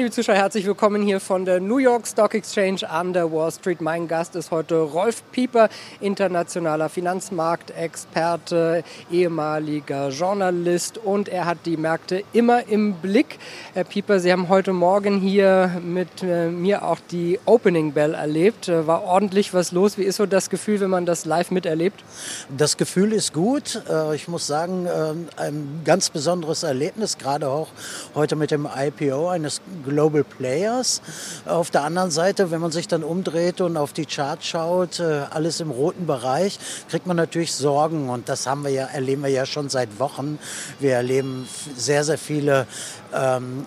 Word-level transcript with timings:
Liebe 0.00 0.12
Zuschauer, 0.12 0.36
herzlich 0.36 0.64
willkommen 0.64 1.02
hier 1.02 1.20
von 1.20 1.44
der 1.44 1.60
New 1.60 1.76
York 1.76 2.06
Stock 2.06 2.32
Exchange 2.32 2.88
an 2.88 3.12
der 3.12 3.30
Wall 3.30 3.52
Street. 3.52 3.82
Mein 3.82 4.08
Gast 4.08 4.34
ist 4.34 4.50
heute 4.50 4.76
Rolf 4.76 5.22
Pieper, 5.30 5.68
internationaler 6.00 6.88
Finanzmarktexperte, 6.88 8.82
ehemaliger 9.10 10.08
Journalist 10.08 10.96
und 10.96 11.28
er 11.28 11.44
hat 11.44 11.58
die 11.66 11.76
Märkte 11.76 12.24
immer 12.32 12.66
im 12.66 12.94
Blick. 12.94 13.38
Herr 13.74 13.84
Pieper, 13.84 14.20
Sie 14.20 14.32
haben 14.32 14.48
heute 14.48 14.72
Morgen 14.72 15.20
hier 15.20 15.82
mit 15.84 16.22
äh, 16.22 16.48
mir 16.48 16.82
auch 16.82 17.00
die 17.10 17.38
Opening 17.44 17.92
Bell 17.92 18.14
erlebt. 18.14 18.70
Äh, 18.70 18.86
war 18.86 19.02
ordentlich 19.04 19.52
was 19.52 19.70
los. 19.70 19.98
Wie 19.98 20.04
ist 20.04 20.16
so 20.16 20.24
das 20.24 20.48
Gefühl, 20.48 20.80
wenn 20.80 20.88
man 20.88 21.04
das 21.04 21.26
live 21.26 21.50
miterlebt? 21.50 22.02
Das 22.48 22.78
Gefühl 22.78 23.12
ist 23.12 23.34
gut. 23.34 23.82
Äh, 23.86 24.14
ich 24.14 24.28
muss 24.28 24.46
sagen, 24.46 24.88
ein 25.36 25.82
ganz 25.84 26.08
besonderes 26.08 26.62
Erlebnis, 26.62 27.18
gerade 27.18 27.48
auch 27.48 27.68
heute 28.14 28.34
mit 28.34 28.50
dem 28.50 28.66
IPO 28.66 29.28
eines 29.28 29.60
Global 29.90 30.24
Players. 30.24 31.02
Auf 31.44 31.70
der 31.70 31.82
anderen 31.82 32.10
Seite, 32.10 32.50
wenn 32.50 32.60
man 32.60 32.70
sich 32.70 32.88
dann 32.88 33.04
umdreht 33.04 33.60
und 33.60 33.76
auf 33.76 33.92
die 33.92 34.06
Chart 34.06 34.42
schaut, 34.42 35.00
äh, 35.00 35.24
alles 35.30 35.60
im 35.60 35.70
roten 35.70 36.06
Bereich, 36.06 36.58
kriegt 36.88 37.06
man 37.06 37.16
natürlich 37.16 37.52
Sorgen 37.52 38.08
und 38.08 38.28
das 38.28 38.46
haben 38.46 38.64
wir 38.64 38.70
ja, 38.70 38.86
erleben 38.86 39.22
wir 39.22 39.30
ja 39.30 39.46
schon 39.46 39.68
seit 39.68 39.98
Wochen. 39.98 40.38
Wir 40.78 40.94
erleben 40.94 41.48
sehr, 41.76 42.04
sehr 42.04 42.18
viele 42.18 42.66
ähm, 43.12 43.66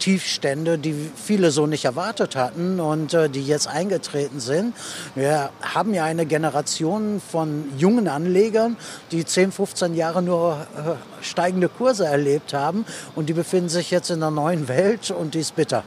Tiefstände, 0.00 0.78
die 0.78 1.10
viele 1.14 1.52
so 1.52 1.66
nicht 1.66 1.84
erwartet 1.84 2.34
hatten 2.34 2.80
und 2.80 3.14
äh, 3.14 3.30
die 3.30 3.46
jetzt 3.46 3.68
eingetreten 3.68 4.40
sind. 4.40 4.74
Wir 5.14 5.50
haben 5.62 5.94
ja 5.94 6.04
eine 6.04 6.26
Generation 6.26 7.20
von 7.20 7.66
jungen 7.78 8.08
Anlegern, 8.08 8.76
die 9.12 9.24
10, 9.24 9.52
15 9.52 9.94
Jahre 9.94 10.22
nur 10.22 10.66
äh, 10.76 11.24
steigende 11.24 11.68
Kurse 11.68 12.06
erlebt 12.06 12.52
haben 12.52 12.84
und 13.14 13.28
die 13.28 13.34
befinden 13.34 13.68
sich 13.68 13.92
jetzt 13.92 14.10
in 14.10 14.16
einer 14.16 14.32
neuen 14.32 14.66
Welt 14.66 15.12
und 15.12 15.34
die 15.34 15.40
ist 15.40 15.54
bitter. 15.54 15.84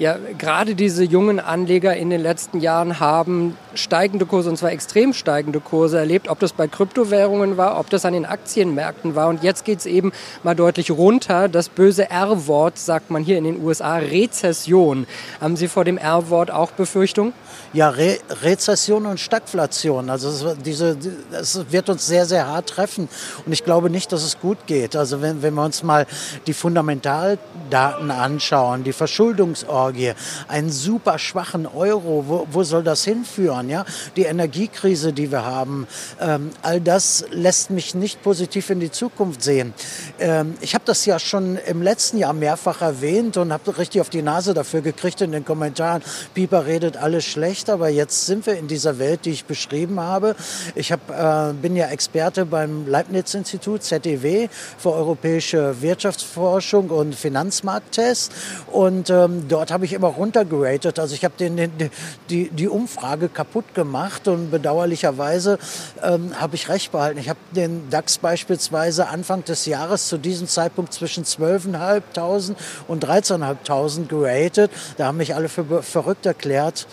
Ja, 0.00 0.16
gerade 0.38 0.74
diese 0.74 1.04
jungen 1.04 1.38
Anleger 1.38 1.94
in 1.94 2.08
den 2.08 2.22
letzten 2.22 2.60
Jahren 2.60 3.00
haben 3.00 3.58
steigende 3.74 4.24
Kurse, 4.24 4.48
und 4.48 4.56
zwar 4.56 4.72
extrem 4.72 5.12
steigende 5.12 5.60
Kurse 5.60 5.98
erlebt, 5.98 6.30
ob 6.30 6.38
das 6.40 6.54
bei 6.54 6.68
Kryptowährungen 6.68 7.58
war, 7.58 7.78
ob 7.78 7.90
das 7.90 8.06
an 8.06 8.14
den 8.14 8.24
Aktienmärkten 8.24 9.14
war. 9.14 9.28
Und 9.28 9.42
jetzt 9.42 9.66
geht 9.66 9.80
es 9.80 9.84
eben 9.84 10.12
mal 10.42 10.56
deutlich 10.56 10.90
runter. 10.90 11.50
Das 11.50 11.68
böse 11.68 12.08
R-Wort 12.08 12.78
sagt 12.78 13.10
man 13.10 13.22
hier 13.22 13.36
in 13.36 13.44
den 13.44 13.62
USA, 13.62 13.96
Rezession. 13.96 15.06
Haben 15.38 15.56
Sie 15.56 15.68
vor 15.68 15.84
dem 15.84 15.98
R-Wort 15.98 16.50
auch 16.50 16.70
Befürchtungen? 16.70 17.34
Ja, 17.74 17.90
Re 17.90 18.16
Rezession 18.42 19.04
und 19.04 19.20
Stagflation. 19.20 20.08
Also 20.08 20.54
diese, 20.54 20.96
das 21.30 21.70
wird 21.70 21.90
uns 21.90 22.06
sehr, 22.06 22.24
sehr 22.24 22.46
hart 22.46 22.70
treffen. 22.70 23.06
Und 23.44 23.52
ich 23.52 23.64
glaube 23.64 23.90
nicht, 23.90 24.12
dass 24.12 24.24
es 24.24 24.40
gut 24.40 24.66
geht. 24.66 24.96
Also 24.96 25.20
wenn, 25.20 25.42
wenn 25.42 25.52
wir 25.52 25.62
uns 25.62 25.82
mal 25.82 26.06
die 26.46 26.54
Fundamentaldaten 26.54 28.10
anschauen, 28.10 28.82
die 28.82 28.94
Verschuldungsorte, 28.94 29.89
Orgie, 29.90 30.12
einen 30.48 30.70
super 30.70 31.18
schwachen 31.18 31.66
Euro, 31.66 32.24
wo, 32.26 32.46
wo 32.50 32.62
soll 32.62 32.82
das 32.82 33.04
hinführen? 33.04 33.68
Ja? 33.68 33.84
Die 34.16 34.22
Energiekrise, 34.22 35.12
die 35.12 35.30
wir 35.30 35.44
haben, 35.44 35.86
ähm, 36.20 36.50
all 36.62 36.80
das 36.80 37.24
lässt 37.30 37.70
mich 37.70 37.94
nicht 37.94 38.22
positiv 38.22 38.70
in 38.70 38.80
die 38.80 38.90
Zukunft 38.90 39.42
sehen. 39.42 39.74
Ähm, 40.18 40.54
ich 40.60 40.74
habe 40.74 40.84
das 40.86 41.04
ja 41.06 41.18
schon 41.18 41.56
im 41.56 41.82
letzten 41.82 42.18
Jahr 42.18 42.32
mehrfach 42.32 42.82
erwähnt 42.82 43.36
und 43.36 43.52
habe 43.52 43.76
richtig 43.78 44.00
auf 44.00 44.10
die 44.10 44.22
Nase 44.22 44.54
dafür 44.54 44.80
gekriegt 44.80 45.20
in 45.20 45.32
den 45.32 45.44
Kommentaren. 45.44 46.02
Pieper 46.34 46.66
redet 46.66 46.96
alles 46.96 47.24
schlecht, 47.24 47.68
aber 47.68 47.88
jetzt 47.88 48.26
sind 48.26 48.46
wir 48.46 48.56
in 48.56 48.68
dieser 48.68 48.98
Welt, 48.98 49.24
die 49.24 49.30
ich 49.30 49.44
beschrieben 49.44 50.00
habe. 50.00 50.36
Ich 50.74 50.92
hab, 50.92 51.10
äh, 51.10 51.52
bin 51.54 51.76
ja 51.76 51.86
Experte 51.88 52.46
beim 52.46 52.86
Leibniz-Institut, 52.86 53.82
ZEW, 53.82 54.48
für 54.78 54.92
europäische 54.92 55.82
Wirtschaftsforschung 55.82 56.90
und 56.90 57.14
Finanzmarkttests. 57.14 58.30
Und 58.70 59.10
ähm, 59.10 59.46
dort 59.48 59.70
habe 59.70 59.79
habe 59.80 59.86
ich 59.86 59.94
immer 59.94 60.08
runtergeratet. 60.08 60.98
Also 60.98 61.14
ich 61.14 61.24
habe 61.24 61.32
den, 61.38 61.56
den, 61.56 61.90
die, 62.28 62.50
die 62.50 62.68
Umfrage 62.68 63.30
kaputt 63.30 63.74
gemacht 63.74 64.28
und 64.28 64.50
bedauerlicherweise 64.50 65.58
ähm, 66.02 66.38
habe 66.38 66.54
ich 66.54 66.68
recht 66.68 66.92
behalten. 66.92 67.18
Ich 67.18 67.30
habe 67.30 67.38
den 67.52 67.88
DAX 67.88 68.18
beispielsweise 68.18 69.08
Anfang 69.08 69.42
des 69.42 69.64
Jahres 69.64 70.08
zu 70.08 70.18
diesem 70.18 70.48
Zeitpunkt 70.48 70.92
zwischen 70.92 71.24
12.500 71.24 72.54
und 72.88 73.06
13.500 73.06 74.06
geratet. 74.06 74.70
Da 74.98 75.06
haben 75.06 75.16
mich 75.16 75.34
alle 75.34 75.48
für 75.48 75.82
verrückt 75.82 76.26
erklärt. 76.26 76.86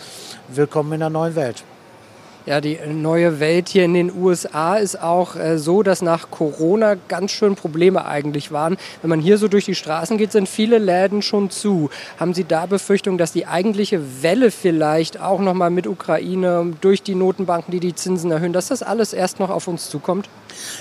Willkommen 0.48 0.94
in 0.94 1.00
der 1.00 1.10
neuen 1.10 1.36
Welt. 1.36 1.64
Ja, 2.48 2.62
die 2.62 2.78
neue 2.86 3.40
Welt 3.40 3.68
hier 3.68 3.84
in 3.84 3.92
den 3.92 4.10
USA 4.10 4.76
ist 4.76 5.02
auch 5.02 5.36
äh, 5.36 5.58
so, 5.58 5.82
dass 5.82 6.00
nach 6.00 6.30
Corona 6.30 6.94
ganz 7.08 7.32
schön 7.32 7.56
Probleme 7.56 8.06
eigentlich 8.06 8.52
waren. 8.52 8.78
Wenn 9.02 9.10
man 9.10 9.20
hier 9.20 9.36
so 9.36 9.48
durch 9.48 9.66
die 9.66 9.74
Straßen 9.74 10.16
geht, 10.16 10.32
sind 10.32 10.48
viele 10.48 10.78
Läden 10.78 11.20
schon 11.20 11.50
zu. 11.50 11.90
Haben 12.18 12.32
Sie 12.32 12.44
da 12.44 12.64
Befürchtung, 12.64 13.18
dass 13.18 13.32
die 13.32 13.46
eigentliche 13.46 14.22
Welle 14.22 14.50
vielleicht 14.50 15.20
auch 15.20 15.40
nochmal 15.40 15.68
mit 15.68 15.86
Ukraine 15.86 16.72
durch 16.80 17.02
die 17.02 17.14
Notenbanken, 17.14 17.70
die 17.70 17.80
die 17.80 17.94
Zinsen 17.94 18.30
erhöhen, 18.30 18.54
dass 18.54 18.68
das 18.68 18.82
alles 18.82 19.12
erst 19.12 19.40
noch 19.40 19.50
auf 19.50 19.68
uns 19.68 19.90
zukommt? 19.90 20.30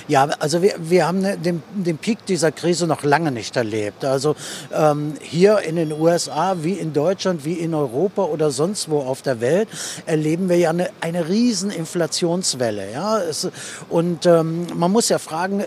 Ja, 0.07 0.23
also 0.39 0.61
wir, 0.61 0.75
wir 0.79 1.07
haben 1.07 1.19
ne, 1.19 1.38
den, 1.38 1.61
den 1.73 1.97
Peak 1.97 2.25
dieser 2.25 2.51
Krise 2.51 2.88
noch 2.88 3.03
lange 3.03 3.31
nicht 3.31 3.57
erlebt. 3.57 4.06
Also 4.06 4.35
ähm, 4.73 5.16
hier 5.22 5.59
in 5.59 5.75
den 5.75 5.91
USA, 5.91 6.56
wie 6.61 6.73
in 6.73 6.94
Deutschland, 6.94 7.45
wie 7.45 7.53
in 7.53 7.73
Europa 7.73 8.23
oder 8.23 8.51
sonst 8.51 8.89
wo 8.89 9.00
auf 9.00 9.22
der 9.22 9.41
Welt, 9.41 9.67
erleben 10.06 10.50
wir 10.50 10.57
ja 10.57 10.69
eine, 10.69 10.89
eine 11.01 11.27
riesen 11.27 11.56
Inflationswelle. 11.63 12.91
Ja? 12.91 13.19
Es, 13.19 13.50
und 13.90 14.25
ähm, 14.25 14.68
man 14.75 14.91
muss 14.91 15.09
ja 15.09 15.19
fragen, 15.19 15.62
äh, 15.62 15.66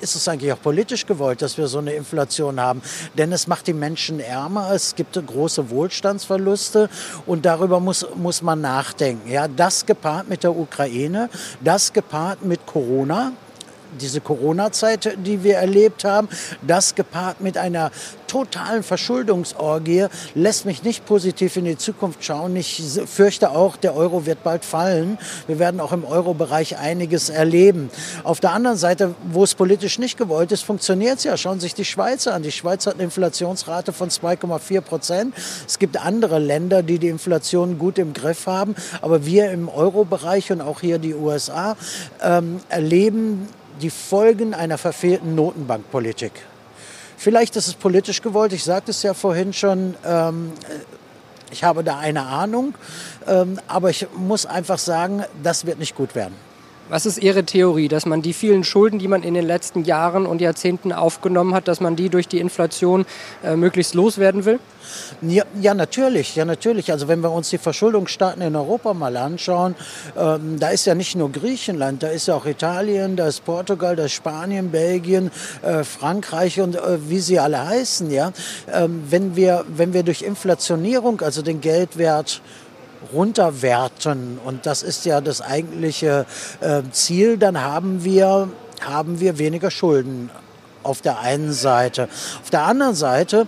ist 0.00 0.14
es 0.14 0.28
eigentlich 0.28 0.52
auch 0.52 0.62
politisch 0.62 1.06
gewollt, 1.06 1.42
dass 1.42 1.58
wir 1.58 1.68
so 1.68 1.78
eine 1.78 1.92
Inflation 1.92 2.60
haben? 2.60 2.82
Denn 3.16 3.32
es 3.32 3.46
macht 3.46 3.66
die 3.66 3.72
Menschen 3.72 4.20
ärmer, 4.20 4.70
es 4.72 4.94
gibt 4.94 5.18
große 5.26 5.70
Wohlstandsverluste 5.70 6.88
und 7.26 7.44
darüber 7.44 7.80
muss, 7.80 8.06
muss 8.14 8.42
man 8.42 8.60
nachdenken. 8.60 9.30
Ja? 9.30 9.48
Das 9.48 9.86
gepaart 9.86 10.28
mit 10.28 10.44
der 10.44 10.56
Ukraine, 10.56 11.28
das 11.60 11.92
gepaart 11.92 12.44
mit 12.44 12.66
Corona, 12.66 13.32
diese 14.00 14.20
Corona-Zeit, 14.20 15.16
die 15.24 15.42
wir 15.42 15.56
erlebt 15.56 16.04
haben, 16.04 16.28
das 16.66 16.94
gepaart 16.94 17.40
mit 17.40 17.56
einer 17.56 17.90
totalen 18.28 18.82
Verschuldungsorgie, 18.82 20.06
lässt 20.34 20.66
mich 20.66 20.82
nicht 20.82 21.06
positiv 21.06 21.56
in 21.56 21.64
die 21.64 21.78
Zukunft 21.78 22.22
schauen. 22.24 22.54
Ich 22.54 22.82
fürchte 23.06 23.50
auch, 23.50 23.76
der 23.76 23.96
Euro 23.96 24.26
wird 24.26 24.44
bald 24.44 24.64
fallen. 24.64 25.18
Wir 25.46 25.58
werden 25.58 25.80
auch 25.80 25.92
im 25.92 26.04
Euro-Bereich 26.04 26.78
einiges 26.78 27.30
erleben. 27.30 27.90
Auf 28.22 28.40
der 28.40 28.52
anderen 28.52 28.76
Seite, 28.76 29.14
wo 29.32 29.42
es 29.42 29.54
politisch 29.54 29.98
nicht 29.98 30.18
gewollt 30.18 30.52
ist, 30.52 30.62
funktioniert 30.62 31.18
es 31.18 31.24
ja. 31.24 31.36
Schauen 31.36 31.58
Sie 31.58 31.66
sich 31.66 31.74
die 31.74 31.84
Schweiz 31.84 32.26
an. 32.26 32.42
Die 32.42 32.52
Schweiz 32.52 32.86
hat 32.86 32.94
eine 32.94 33.04
Inflationsrate 33.04 33.92
von 33.92 34.10
2,4 34.10 34.80
Prozent. 34.82 35.34
Es 35.66 35.78
gibt 35.78 35.96
andere 35.96 36.38
Länder, 36.38 36.82
die 36.82 36.98
die 36.98 37.08
Inflation 37.08 37.78
gut 37.78 37.98
im 37.98 38.12
Griff 38.12 38.46
haben. 38.46 38.74
Aber 39.00 39.24
wir 39.24 39.50
im 39.50 39.68
Euro-Bereich 39.68 40.52
und 40.52 40.60
auch 40.60 40.80
hier 40.80 40.98
die 40.98 41.14
USA 41.14 41.76
ähm, 42.22 42.60
erleben 42.68 43.48
die 43.80 43.90
Folgen 43.90 44.54
einer 44.54 44.78
verfehlten 44.78 45.34
Notenbankpolitik. 45.34 46.32
Vielleicht 47.16 47.56
ist 47.56 47.66
es 47.66 47.74
politisch 47.74 48.22
gewollt, 48.22 48.52
ich 48.52 48.64
sagte 48.64 48.90
es 48.92 49.02
ja 49.02 49.14
vorhin 49.14 49.52
schon, 49.52 49.94
ähm, 50.04 50.52
ich 51.50 51.64
habe 51.64 51.82
da 51.82 51.98
eine 51.98 52.22
Ahnung, 52.26 52.74
ähm, 53.26 53.58
aber 53.66 53.90
ich 53.90 54.06
muss 54.16 54.46
einfach 54.46 54.78
sagen, 54.78 55.24
das 55.42 55.66
wird 55.66 55.78
nicht 55.78 55.96
gut 55.96 56.14
werden. 56.14 56.47
Was 56.90 57.04
ist 57.04 57.18
Ihre 57.18 57.44
Theorie, 57.44 57.88
dass 57.88 58.06
man 58.06 58.22
die 58.22 58.32
vielen 58.32 58.64
Schulden, 58.64 58.98
die 58.98 59.08
man 59.08 59.22
in 59.22 59.34
den 59.34 59.46
letzten 59.46 59.84
Jahren 59.84 60.24
und 60.24 60.40
Jahrzehnten 60.40 60.90
aufgenommen 60.90 61.54
hat, 61.54 61.68
dass 61.68 61.80
man 61.80 61.96
die 61.96 62.08
durch 62.08 62.28
die 62.28 62.38
Inflation 62.38 63.04
äh, 63.44 63.56
möglichst 63.56 63.94
loswerden 63.94 64.46
will? 64.46 64.58
Ja, 65.20 65.44
ja, 65.60 65.74
natürlich, 65.74 66.34
ja 66.34 66.46
natürlich. 66.46 66.90
Also 66.90 67.06
wenn 67.06 67.20
wir 67.20 67.30
uns 67.30 67.50
die 67.50 67.58
Verschuldungsstaaten 67.58 68.40
in 68.40 68.56
Europa 68.56 68.94
mal 68.94 69.18
anschauen, 69.18 69.74
ähm, 70.16 70.58
da 70.58 70.70
ist 70.70 70.86
ja 70.86 70.94
nicht 70.94 71.14
nur 71.14 71.30
Griechenland, 71.30 72.02
da 72.02 72.08
ist 72.08 72.26
ja 72.28 72.34
auch 72.34 72.46
Italien, 72.46 73.16
da 73.16 73.28
ist 73.28 73.44
Portugal, 73.44 73.94
da 73.94 74.06
ist 74.06 74.12
Spanien, 74.12 74.70
Belgien, 74.70 75.30
äh, 75.60 75.84
Frankreich 75.84 76.58
und 76.58 76.76
äh, 76.76 77.10
wie 77.10 77.20
sie 77.20 77.38
alle 77.38 77.66
heißen. 77.66 78.10
Ja, 78.10 78.32
ähm, 78.72 79.02
wenn 79.10 79.36
wir 79.36 79.66
wenn 79.68 79.92
wir 79.92 80.04
durch 80.04 80.22
Inflationierung, 80.22 81.20
also 81.20 81.42
den 81.42 81.60
Geldwert 81.60 82.40
runterwerten. 83.12 84.38
Und 84.44 84.66
das 84.66 84.82
ist 84.82 85.04
ja 85.04 85.20
das 85.20 85.40
eigentliche 85.40 86.26
äh, 86.60 86.82
Ziel. 86.90 87.38
Dann 87.38 87.60
haben 87.60 88.04
wir, 88.04 88.48
haben 88.80 89.20
wir 89.20 89.38
weniger 89.38 89.70
Schulden 89.70 90.30
auf 90.82 91.02
der 91.02 91.20
einen 91.20 91.52
Seite. 91.52 92.08
Auf 92.42 92.50
der 92.50 92.62
anderen 92.62 92.94
Seite 92.94 93.46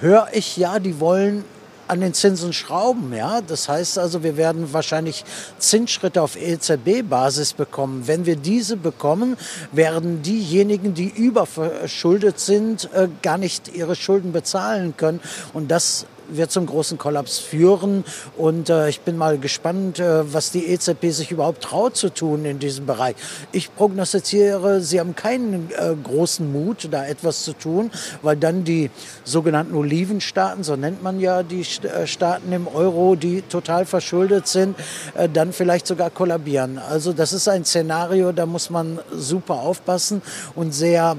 höre 0.00 0.28
ich 0.32 0.56
ja, 0.56 0.78
die 0.78 1.00
wollen 1.00 1.44
an 1.90 2.00
den 2.00 2.14
Zinsen 2.14 2.52
schrauben. 2.52 3.12
Ja? 3.12 3.40
Das 3.40 3.68
heißt 3.68 3.98
also, 3.98 4.22
wir 4.22 4.36
werden 4.36 4.72
wahrscheinlich 4.72 5.24
Zinsschritte 5.58 6.22
auf 6.22 6.36
EZB-Basis 6.36 7.54
bekommen. 7.54 8.06
Wenn 8.06 8.26
wir 8.26 8.36
diese 8.36 8.76
bekommen, 8.76 9.36
werden 9.72 10.22
diejenigen, 10.22 10.94
die 10.94 11.08
überverschuldet 11.08 12.38
sind, 12.38 12.88
äh, 12.94 13.08
gar 13.22 13.38
nicht 13.38 13.74
ihre 13.74 13.96
Schulden 13.96 14.32
bezahlen 14.32 14.96
können. 14.96 15.20
Und 15.52 15.70
das 15.70 16.06
wird 16.32 16.50
zum 16.50 16.66
großen 16.66 16.98
Kollaps 16.98 17.38
führen. 17.38 18.04
Und 18.36 18.70
äh, 18.70 18.88
ich 18.88 19.00
bin 19.00 19.16
mal 19.16 19.38
gespannt, 19.38 19.98
äh, 19.98 20.32
was 20.32 20.50
die 20.50 20.66
EZB 20.66 21.10
sich 21.10 21.30
überhaupt 21.30 21.62
traut 21.62 21.96
zu 21.96 22.10
tun 22.10 22.44
in 22.44 22.58
diesem 22.58 22.86
Bereich. 22.86 23.16
Ich 23.52 23.74
prognostiziere, 23.74 24.80
sie 24.80 25.00
haben 25.00 25.14
keinen 25.14 25.70
äh, 25.70 25.94
großen 26.02 26.50
Mut, 26.50 26.88
da 26.90 27.06
etwas 27.06 27.44
zu 27.44 27.52
tun, 27.52 27.90
weil 28.22 28.36
dann 28.36 28.64
die 28.64 28.90
sogenannten 29.24 29.74
Olivenstaaten, 29.74 30.64
so 30.64 30.76
nennt 30.76 31.02
man 31.02 31.20
ja 31.20 31.42
die 31.42 31.60
äh, 31.60 32.06
Staaten 32.06 32.52
im 32.52 32.68
Euro, 32.68 33.16
die 33.16 33.42
total 33.42 33.86
verschuldet 33.86 34.46
sind, 34.46 34.76
äh, 35.14 35.28
dann 35.28 35.52
vielleicht 35.52 35.86
sogar 35.86 36.10
kollabieren. 36.10 36.78
Also 36.78 37.12
das 37.12 37.32
ist 37.32 37.48
ein 37.48 37.64
Szenario, 37.64 38.32
da 38.32 38.46
muss 38.46 38.70
man 38.70 38.98
super 39.12 39.54
aufpassen 39.54 40.22
und 40.54 40.72
sehr, 40.72 41.16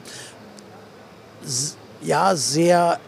ja, 2.02 2.36
sehr 2.36 3.00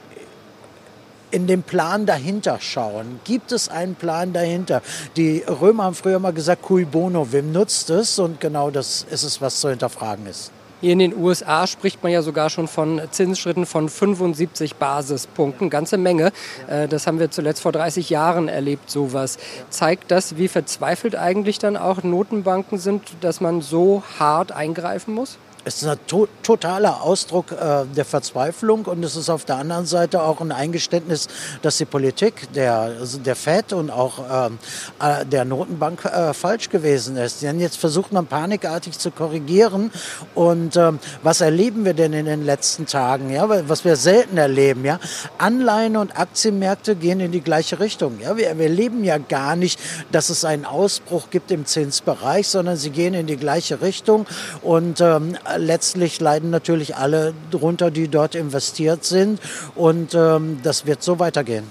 in 1.33 1.47
den 1.47 1.63
Plan 1.63 2.05
dahinter 2.05 2.59
schauen. 2.61 3.19
Gibt 3.23 3.51
es 3.51 3.67
einen 3.67 3.95
Plan 3.95 4.33
dahinter? 4.33 4.83
Die 5.17 5.43
Römer 5.47 5.85
haben 5.85 5.95
früher 5.95 6.19
mal 6.19 6.31
gesagt, 6.31 6.61
cui 6.61 6.85
bono, 6.85 7.31
wem 7.31 7.51
nutzt 7.51 7.89
es? 7.89 8.19
Und 8.19 8.39
genau 8.39 8.69
das 8.69 9.05
ist 9.09 9.23
es, 9.23 9.41
was 9.41 9.59
zu 9.59 9.69
hinterfragen 9.69 10.27
ist. 10.27 10.51
Hier 10.79 10.91
in 10.91 10.99
den 10.99 11.17
USA 11.17 11.65
spricht 11.65 12.03
man 12.03 12.11
ja 12.11 12.21
sogar 12.21 12.49
schon 12.49 12.67
von 12.67 13.01
Zinsschritten 13.09 13.65
von 13.65 13.89
75 13.89 14.75
Basispunkten, 14.75 15.69
ganze 15.69 15.97
Menge. 15.97 16.31
Äh, 16.67 16.87
das 16.87 17.07
haben 17.07 17.19
wir 17.19 17.31
zuletzt 17.31 17.61
vor 17.61 17.71
30 17.71 18.09
Jahren 18.09 18.47
erlebt, 18.47 18.91
sowas. 18.91 19.37
Zeigt 19.69 20.11
das, 20.11 20.37
wie 20.37 20.49
verzweifelt 20.49 21.15
eigentlich 21.15 21.57
dann 21.57 21.77
auch 21.77 22.03
Notenbanken 22.03 22.77
sind, 22.77 23.01
dass 23.21 23.41
man 23.41 23.61
so 23.61 24.03
hart 24.19 24.51
eingreifen 24.51 25.13
muss? 25.15 25.39
Es 25.65 25.81
ist 25.81 25.87
ein 25.87 25.97
to 26.07 26.27
totaler 26.41 27.01
Ausdruck 27.01 27.53
äh, 27.53 27.85
der 27.95 28.03
Verzweiflung 28.03 28.83
und 28.83 29.01
es 29.03 29.15
ist 29.15 29.29
auf 29.29 29.45
der 29.45 29.57
anderen 29.57 29.85
Seite 29.85 30.21
auch 30.21 30.41
ein 30.41 30.51
Eingeständnis, 30.51 31.29
dass 31.61 31.77
die 31.77 31.85
Politik 31.85 32.51
der, 32.53 32.73
also 32.99 33.17
der 33.17 33.37
FED 33.37 33.71
und 33.71 33.89
auch 33.89 34.47
ähm, 34.47 34.59
äh, 35.01 35.25
der 35.25 35.45
Notenbank 35.45 36.03
äh, 36.03 36.33
falsch 36.33 36.69
gewesen 36.69 37.15
ist. 37.15 37.41
Denn 37.41 37.61
jetzt 37.61 37.77
versucht 37.77 38.11
man 38.11 38.27
panikartig 38.27 38.99
zu 38.99 39.09
korrigieren. 39.09 39.91
Und 40.35 40.75
ähm, 40.75 40.99
was 41.21 41.39
erleben 41.39 41.85
wir 41.85 41.93
denn 41.93 42.11
in 42.11 42.25
den 42.25 42.43
letzten 42.43 42.85
Tagen? 42.85 43.29
Ja, 43.29 43.47
was 43.69 43.85
wir 43.85 43.95
selten 43.95 44.37
erleben. 44.37 44.83
Ja, 44.83 44.99
Anleihen 45.37 45.95
und 45.95 46.19
Aktienmärkte 46.19 46.97
gehen 46.97 47.21
in 47.21 47.31
die 47.31 47.41
gleiche 47.41 47.79
Richtung. 47.79 48.19
Ja, 48.19 48.35
wir, 48.35 48.57
wir 48.57 48.65
erleben 48.65 49.05
ja 49.05 49.17
gar 49.17 49.55
nicht, 49.55 49.79
dass 50.11 50.29
es 50.29 50.43
einen 50.43 50.65
Ausbruch 50.65 51.29
gibt 51.29 51.51
im 51.51 51.65
Zinsbereich, 51.65 52.49
sondern 52.49 52.75
sie 52.75 52.89
gehen 52.89 53.13
in 53.13 53.27
die 53.27 53.37
gleiche 53.37 53.81
Richtung 53.81 54.25
und 54.61 54.99
ähm, 54.99 55.37
letztlich 55.57 56.19
leiden 56.19 56.49
natürlich 56.49 56.95
alle 56.95 57.33
drunter, 57.51 57.91
die 57.91 58.07
dort 58.07 58.35
investiert 58.35 59.03
sind. 59.03 59.39
Und 59.75 60.13
ähm, 60.13 60.59
das 60.63 60.85
wird 60.85 61.03
so 61.03 61.19
weitergehen. 61.19 61.63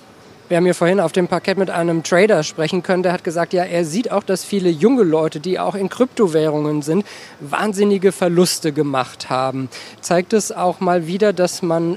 Wir 0.48 0.58
haben 0.58 0.64
hier 0.64 0.74
vorhin 0.74 1.00
auf 1.00 1.12
dem 1.12 1.28
Parkett 1.28 1.56
mit 1.56 1.70
einem 1.70 2.02
Trader 2.02 2.42
sprechen 2.42 2.82
können, 2.82 3.02
der 3.02 3.12
hat 3.12 3.24
gesagt, 3.24 3.54
ja, 3.54 3.64
er 3.64 3.86
sieht 3.86 4.10
auch, 4.12 4.22
dass 4.22 4.44
viele 4.44 4.68
junge 4.68 5.02
Leute, 5.02 5.40
die 5.40 5.58
auch 5.58 5.74
in 5.74 5.88
Kryptowährungen 5.88 6.82
sind, 6.82 7.06
wahnsinnige 7.40 8.12
Verluste 8.12 8.72
gemacht 8.72 9.30
haben. 9.30 9.70
Zeigt 10.02 10.34
es 10.34 10.52
auch 10.52 10.80
mal 10.80 11.06
wieder, 11.06 11.32
dass 11.32 11.62
man 11.62 11.96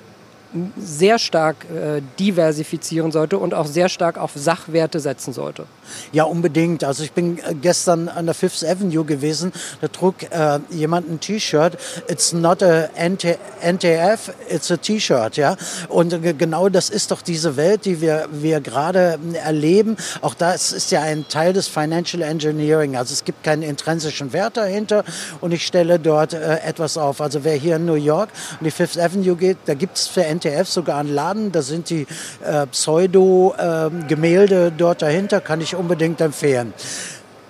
sehr 0.77 1.19
stark 1.19 1.65
äh, 1.65 2.01
diversifizieren 2.19 3.11
sollte 3.11 3.37
und 3.37 3.53
auch 3.53 3.65
sehr 3.65 3.89
stark 3.89 4.17
auf 4.17 4.31
Sachwerte 4.35 4.99
setzen 4.99 5.33
sollte. 5.33 5.65
Ja, 6.11 6.23
unbedingt. 6.23 6.83
Also 6.83 7.03
ich 7.03 7.11
bin 7.11 7.37
äh, 7.39 7.53
gestern 7.53 8.09
an 8.09 8.25
der 8.25 8.35
Fifth 8.35 8.63
Avenue 8.63 9.05
gewesen. 9.05 9.51
Da 9.81 9.87
trug 9.87 10.23
äh, 10.23 10.59
jemand 10.69 11.09
ein 11.09 11.19
T-Shirt. 11.19 11.77
It's 12.07 12.33
not 12.33 12.63
a 12.63 12.89
NT 12.97 13.37
NTF, 13.61 14.33
it's 14.49 14.71
a 14.71 14.77
T-Shirt. 14.77 15.37
Ja, 15.37 15.55
und 15.89 16.13
äh, 16.13 16.33
genau 16.33 16.69
das 16.69 16.89
ist 16.89 17.11
doch 17.11 17.21
diese 17.21 17.57
Welt, 17.57 17.85
die 17.85 18.01
wir 18.01 18.27
wir 18.31 18.61
gerade 18.61 19.19
äh, 19.33 19.37
erleben. 19.37 19.97
Auch 20.21 20.33
das 20.33 20.71
ist 20.71 20.91
ja 20.91 21.01
ein 21.01 21.27
Teil 21.27 21.53
des 21.53 21.67
Financial 21.67 22.21
Engineering. 22.21 22.95
Also 22.95 23.13
es 23.13 23.23
gibt 23.23 23.43
keinen 23.43 23.63
intrinsischen 23.63 24.33
Wert 24.33 24.57
dahinter 24.57 25.03
und 25.41 25.51
ich 25.51 25.65
stelle 25.65 25.99
dort 25.99 26.33
äh, 26.33 26.59
etwas 26.59 26.97
auf. 26.97 27.21
Also 27.21 27.43
wer 27.43 27.55
hier 27.55 27.75
in 27.75 27.85
New 27.85 27.95
York 27.95 28.29
an 28.59 28.65
die 28.65 28.71
Fifth 28.71 28.97
Avenue 28.97 29.35
geht, 29.35 29.57
da 29.65 29.73
gibt 29.73 29.97
es 29.97 30.07
für 30.07 30.23
NTF 30.23 30.44
ZDF 30.45 30.67
sogar 30.67 30.99
einen 30.99 31.13
Laden, 31.13 31.51
da 31.51 31.61
sind 31.61 31.89
die 31.89 32.05
äh, 32.43 32.67
Pseudo-Gemälde 32.67 34.67
äh, 34.67 34.71
dort 34.75 35.01
dahinter, 35.01 35.41
kann 35.41 35.61
ich 35.61 35.75
unbedingt 35.75 36.21
empfehlen. 36.21 36.73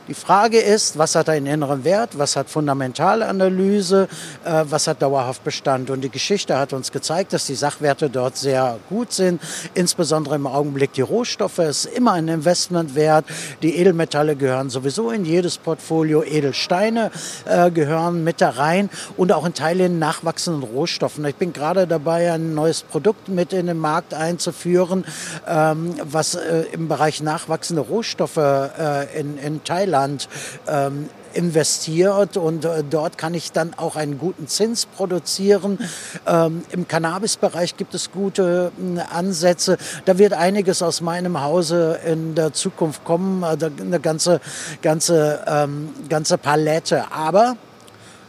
Die 0.07 0.13
Frage 0.13 0.59
ist, 0.59 0.99
was 0.99 1.15
hat 1.15 1.29
einen 1.29 1.47
inneren 1.47 1.83
Wert, 1.83 2.19
was 2.19 2.35
hat 2.35 2.47
Fundamentalanalyse, 2.47 4.07
äh, 4.43 4.63
was 4.69 4.85
hat 4.85 5.01
dauerhaft 5.01 5.43
Bestand. 5.43 5.89
Und 5.89 6.01
die 6.01 6.11
Geschichte 6.11 6.59
hat 6.59 6.73
uns 6.73 6.91
gezeigt, 6.91 7.33
dass 7.33 7.47
die 7.47 7.55
Sachwerte 7.55 8.11
dort 8.11 8.37
sehr 8.37 8.77
gut 8.87 9.11
sind, 9.11 9.41
insbesondere 9.73 10.35
im 10.35 10.45
Augenblick 10.45 10.93
die 10.93 11.01
Rohstoffe 11.01 11.57
ist 11.57 11.85
immer 11.85 12.13
ein 12.13 12.27
Investment 12.27 12.93
wert. 12.93 13.25
Die 13.63 13.77
Edelmetalle 13.77 14.35
gehören 14.35 14.69
sowieso 14.69 15.09
in 15.09 15.25
jedes 15.25 15.57
Portfolio, 15.57 16.21
Edelsteine 16.21 17.09
äh, 17.45 17.71
gehören 17.71 18.23
mit 18.23 18.41
da 18.41 18.51
rein 18.51 18.91
und 19.17 19.31
auch 19.31 19.45
in 19.45 19.55
Teilen 19.55 19.97
nachwachsenden 19.97 20.61
Rohstoffen. 20.61 21.25
Ich 21.25 21.35
bin 21.35 21.51
gerade 21.51 21.87
dabei, 21.87 22.31
ein 22.31 22.53
neues 22.53 22.83
Produkt 22.83 23.27
mit 23.27 23.53
in 23.53 23.65
den 23.65 23.79
Markt 23.79 24.13
einzuführen, 24.13 25.03
ähm, 25.47 25.95
was 26.03 26.35
äh, 26.35 26.65
im 26.73 26.87
Bereich 26.87 27.23
nachwachsende 27.23 27.81
Rohstoffe 27.81 28.37
äh, 28.37 29.19
in, 29.19 29.39
in 29.39 29.63
Thailand 29.63 29.94
Land 29.95 30.27
ähm, 30.67 31.09
investiert 31.33 32.35
und 32.35 32.65
äh, 32.65 32.83
dort 32.89 33.17
kann 33.17 33.33
ich 33.33 33.53
dann 33.53 33.73
auch 33.75 33.95
einen 33.95 34.17
guten 34.17 34.47
Zins 34.47 34.85
produzieren. 34.85 35.79
Ähm, 36.27 36.63
Im 36.71 36.87
Cannabis-Bereich 36.87 37.77
gibt 37.77 37.93
es 37.93 38.11
gute 38.11 38.71
äh, 38.77 38.99
Ansätze. 39.13 39.77
Da 40.03 40.17
wird 40.17 40.33
einiges 40.33 40.81
aus 40.81 40.99
meinem 40.99 41.41
Hause 41.41 41.99
in 42.05 42.35
der 42.35 42.51
Zukunft 42.51 43.05
kommen, 43.05 43.43
äh, 43.43 43.57
eine 43.81 44.01
ganze, 44.01 44.41
ganze, 44.81 45.43
ähm, 45.47 45.89
ganze 46.09 46.37
Palette, 46.37 47.11
aber 47.11 47.55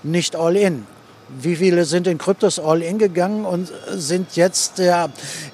nicht 0.04 0.36
all 0.36 0.56
in. 0.56 0.86
Wie 1.28 1.56
viele 1.56 1.84
sind 1.84 2.06
in 2.06 2.18
Kryptos 2.18 2.60
all 2.60 2.82
in 2.82 2.98
gegangen 2.98 3.44
und 3.44 3.72
sind 3.88 4.36
jetzt, 4.36 4.78
ja, 4.78 5.08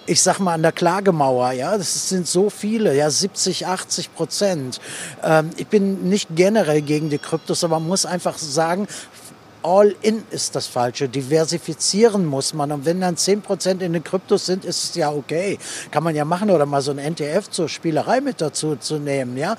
ich 0.04 0.20
sag 0.20 0.38
mal, 0.38 0.52
an 0.52 0.62
der 0.62 0.72
Klagemauer? 0.72 1.52
Ja, 1.52 1.78
das 1.78 2.10
sind 2.10 2.28
so 2.28 2.50
viele, 2.50 2.94
ja, 2.94 3.08
70, 3.08 3.66
80 3.66 4.14
Prozent. 4.14 4.80
Ähm, 5.22 5.48
ich 5.56 5.66
bin 5.66 6.10
nicht 6.10 6.28
generell 6.36 6.82
gegen 6.82 7.08
die 7.08 7.16
Kryptos, 7.16 7.64
aber 7.64 7.80
man 7.80 7.88
muss 7.88 8.04
einfach 8.04 8.36
sagen, 8.36 8.86
All-in 9.62 10.22
ist 10.30 10.54
das 10.56 10.66
Falsche. 10.66 11.08
Diversifizieren 11.08 12.26
muss 12.26 12.54
man. 12.54 12.72
Und 12.72 12.84
wenn 12.84 13.00
dann 13.00 13.16
10% 13.16 13.80
in 13.80 13.92
den 13.92 14.04
Kryptos 14.04 14.46
sind, 14.46 14.64
ist 14.64 14.84
es 14.84 14.94
ja 14.94 15.10
okay. 15.10 15.58
Kann 15.90 16.02
man 16.02 16.14
ja 16.14 16.24
machen 16.24 16.50
oder 16.50 16.66
mal 16.66 16.82
so 16.82 16.92
ein 16.92 16.98
NTF 16.98 17.50
zur 17.50 17.68
Spielerei 17.68 18.20
mit 18.20 18.40
dazu 18.40 18.76
zu 18.76 18.98
nehmen. 18.98 19.36
Ja? 19.36 19.56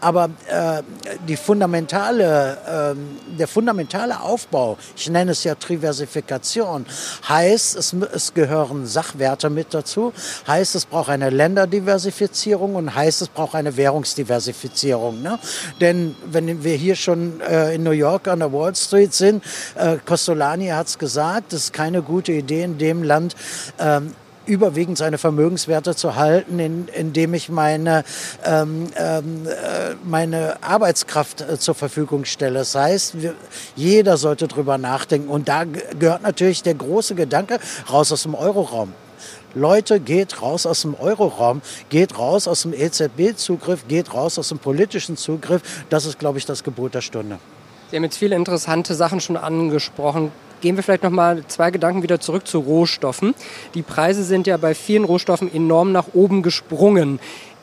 Aber 0.00 0.30
äh, 0.48 0.82
die 1.28 1.36
fundamentale, 1.36 2.94
äh, 2.96 3.36
der 3.38 3.48
fundamentale 3.48 4.20
Aufbau, 4.20 4.78
ich 4.96 5.08
nenne 5.08 5.32
es 5.32 5.44
ja 5.44 5.54
Diversifikation, 5.54 6.86
heißt, 7.28 7.76
es, 7.76 7.92
es 7.92 8.34
gehören 8.34 8.86
Sachwerte 8.86 9.50
mit 9.50 9.74
dazu, 9.74 10.12
heißt, 10.46 10.74
es 10.74 10.86
braucht 10.86 11.10
eine 11.10 11.30
Länderdiversifizierung 11.30 12.74
und 12.74 12.94
heißt, 12.94 13.22
es 13.22 13.28
braucht 13.28 13.54
eine 13.54 13.76
Währungsdiversifizierung. 13.76 15.22
Ne? 15.22 15.38
Denn 15.80 16.16
wenn 16.24 16.64
wir 16.64 16.76
hier 16.76 16.96
schon 16.96 17.40
äh, 17.40 17.74
in 17.74 17.82
New 17.82 17.90
York 17.90 18.28
an 18.28 18.40
der 18.40 18.52
Wall 18.52 18.74
Street 18.74 19.14
sind, 19.14 19.42
äh, 19.74 19.96
Costolani 20.04 20.68
hat 20.68 20.88
es 20.88 20.98
gesagt, 20.98 21.52
es 21.52 21.64
ist 21.64 21.72
keine 21.72 22.02
gute 22.02 22.32
Idee 22.32 22.62
in 22.62 22.78
dem 22.78 23.02
Land, 23.02 23.34
ähm, 23.78 24.14
überwiegend 24.46 24.96
seine 24.96 25.18
Vermögenswerte 25.18 25.94
zu 25.94 26.16
halten, 26.16 26.58
in, 26.58 26.88
indem 26.88 27.34
ich 27.34 27.48
meine, 27.48 28.04
ähm, 28.44 28.88
ähm, 28.96 29.46
äh, 29.46 29.94
meine 30.04 30.62
Arbeitskraft 30.62 31.40
äh, 31.40 31.58
zur 31.58 31.74
Verfügung 31.74 32.24
stelle. 32.24 32.60
Das 32.60 32.74
heißt, 32.74 33.20
wir, 33.20 33.34
jeder 33.74 34.16
sollte 34.16 34.48
drüber 34.48 34.78
nachdenken. 34.78 35.28
Und 35.28 35.48
da 35.48 35.64
gehört 35.64 36.22
natürlich 36.22 36.62
der 36.62 36.74
große 36.74 37.14
Gedanke 37.14 37.58
raus 37.90 38.12
aus 38.12 38.22
dem 38.22 38.34
Euroraum. 38.34 38.92
Leute, 39.54 40.00
geht 40.00 40.42
raus 40.42 40.66
aus 40.66 40.82
dem 40.82 40.94
Euroraum, 40.94 41.62
geht 41.88 42.18
raus 42.18 42.46
aus 42.46 42.62
dem 42.62 42.74
EZB-Zugriff, 42.74 43.88
geht 43.88 44.12
raus 44.12 44.38
aus 44.38 44.50
dem 44.50 44.58
politischen 44.58 45.16
Zugriff. 45.16 45.62
Das 45.88 46.04
ist, 46.04 46.18
glaube 46.18 46.38
ich, 46.38 46.44
das 46.44 46.62
Gebot 46.62 46.94
der 46.94 47.00
Stunde. 47.00 47.38
Sie 47.90 47.96
haben 47.96 48.04
jetzt 48.04 48.18
viele 48.18 48.34
interessante 48.34 48.94
Sachen 48.94 49.20
schon 49.20 49.36
angesprochen. 49.36 50.32
Gehen 50.60 50.74
wir 50.74 50.82
vielleicht 50.82 51.04
noch 51.04 51.10
mal 51.10 51.44
zwei 51.46 51.70
Gedanken 51.70 52.02
wieder 52.02 52.18
zurück 52.18 52.46
zu 52.46 52.58
Rohstoffen. 52.58 53.34
Die 53.74 53.82
Preise 53.82 54.24
sind 54.24 54.48
ja 54.48 54.56
bei 54.56 54.74
vielen 54.74 55.04
Rohstoffen 55.04 55.52
enorm 55.52 55.92
nach 55.92 56.08
oben 56.12 56.42
gesprungen. 56.42 57.20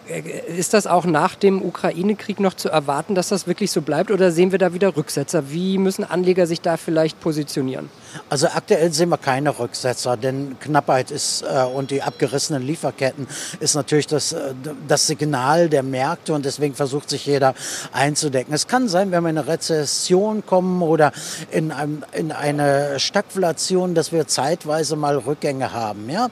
Äh, 0.07 0.21
ist 0.57 0.73
das 0.73 0.87
auch 0.87 1.05
nach 1.05 1.35
dem 1.35 1.61
Ukraine-Krieg 1.61 2.39
noch 2.39 2.53
zu 2.53 2.69
erwarten, 2.69 3.15
dass 3.15 3.29
das 3.29 3.47
wirklich 3.47 3.71
so 3.71 3.81
bleibt 3.81 4.11
oder 4.11 4.31
sehen 4.31 4.51
wir 4.51 4.59
da 4.59 4.73
wieder 4.73 4.95
Rücksetzer? 4.95 5.51
Wie 5.51 5.77
müssen 5.77 6.05
Anleger 6.05 6.47
sich 6.47 6.61
da 6.61 6.77
vielleicht 6.77 7.19
positionieren? 7.19 7.89
Also 8.29 8.47
aktuell 8.47 8.91
sehen 8.93 9.09
wir 9.09 9.17
keine 9.17 9.57
Rücksetzer, 9.57 10.17
denn 10.17 10.57
Knappheit 10.59 11.11
ist 11.11 11.43
äh, 11.43 11.63
und 11.63 11.91
die 11.91 12.01
abgerissenen 12.01 12.63
Lieferketten 12.63 13.27
ist 13.59 13.75
natürlich 13.75 14.07
das, 14.07 14.33
äh, 14.33 14.53
das 14.87 15.07
Signal 15.07 15.69
der 15.69 15.83
Märkte 15.83 16.33
und 16.33 16.45
deswegen 16.45 16.75
versucht 16.75 17.09
sich 17.09 17.25
jeder 17.25 17.53
einzudecken. 17.91 18.53
Es 18.53 18.67
kann 18.67 18.87
sein, 18.87 19.11
wenn 19.11 19.23
wir 19.23 19.29
in 19.29 19.37
eine 19.37 19.47
Rezession 19.47 20.45
kommen 20.45 20.81
oder 20.81 21.11
in, 21.51 21.71
einem, 21.71 22.03
in 22.11 22.31
eine 22.31 22.99
Stagflation, 22.99 23.95
dass 23.95 24.11
wir 24.11 24.27
zeitweise 24.27 24.95
mal 24.95 25.17
Rückgänge 25.17 25.73
haben. 25.73 26.09
Ja? 26.09 26.29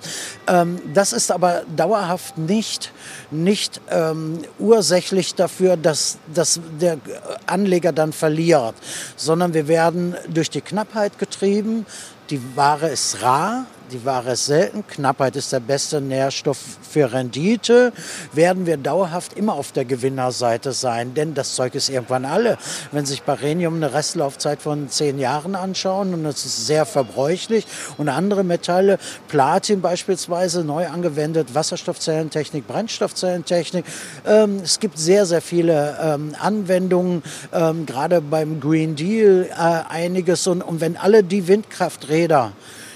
Ähm, 0.48 0.80
das 0.94 1.14
ist 1.14 1.32
aber 1.32 1.64
dauerhaft 1.76 2.38
nicht, 2.38 2.92
nicht 3.32 3.82
ähm, 3.90 4.40
ursächlich 4.60 5.36
dafür, 5.36 5.78
dass, 5.78 6.18
dass 6.34 6.60
der 6.80 6.98
Anleger 7.46 7.92
dann 7.92 8.14
verliert, 8.14 8.76
sondern 9.16 9.54
wir 9.54 9.68
werden 9.68 10.16
durch 10.28 10.50
die 10.50 10.62
Knappheit 10.62 11.20
getrieben. 11.20 11.71
Die 12.30 12.42
Ware 12.56 12.90
ist 12.90 13.22
rar, 13.22 13.66
die 13.92 14.06
Ware 14.06 14.32
ist 14.32 14.46
selten, 14.46 14.86
Knappheit 14.88 15.36
ist 15.36 15.52
der 15.52 15.60
beste 15.60 16.00
Nährstoff 16.00 16.58
für 16.82 17.12
Rendite, 17.12 17.92
werden 18.32 18.66
wir 18.66 18.78
dauerhaft 18.78 19.34
immer 19.34 19.54
auf 19.54 19.72
der 19.72 19.86
Gewinnerseite 19.86 20.72
sein, 20.72 21.14
denn 21.14 21.34
das 21.34 21.56
Zeug 21.56 21.76
ist 21.76 21.90
irgendwann 21.90 22.26
alle. 22.26 22.58
Wenn 22.92 23.06
Sie 23.06 23.12
sich 23.12 23.24
Barenium 23.24 23.76
eine 23.76 23.94
Restlaufzeit 23.94 24.62
von 24.62 24.90
zehn 24.90 25.20
Jahren 25.20 25.56
anschauen 25.56 26.14
und 26.14 26.26
es 26.26 26.46
ist 26.46 26.68
sehr 26.68 26.86
verbräuchlich. 26.86 27.66
Und 27.98 28.10
andere 28.10 28.44
Metalle, 28.44 28.98
Platin 29.28 29.82
beispielsweise, 29.82 30.64
neu 30.64 30.88
angewendet, 30.88 31.54
Wasserstoffzellentechnik, 31.54 32.68
Brennstoffzellentechnik. 32.68 33.86
Ähm, 34.26 34.62
es 34.64 34.80
gibt 34.80 34.98
sehr, 34.98 35.26
sehr 35.26 35.42
viele 35.42 35.98
ähm, 36.02 36.36
Anwendungen, 36.40 37.24
ähm, 37.54 37.86
gerade 37.86 38.22
beim 38.22 38.60
Green 38.60 38.96
Deal 38.96 39.48
äh, 39.50 39.54
einiges. 39.90 40.48
Und, 40.48 40.62
und 40.62 40.80
wenn 40.82 40.98
alle 40.98 41.24
die 41.24 41.48
Windkrafträder 41.48 42.54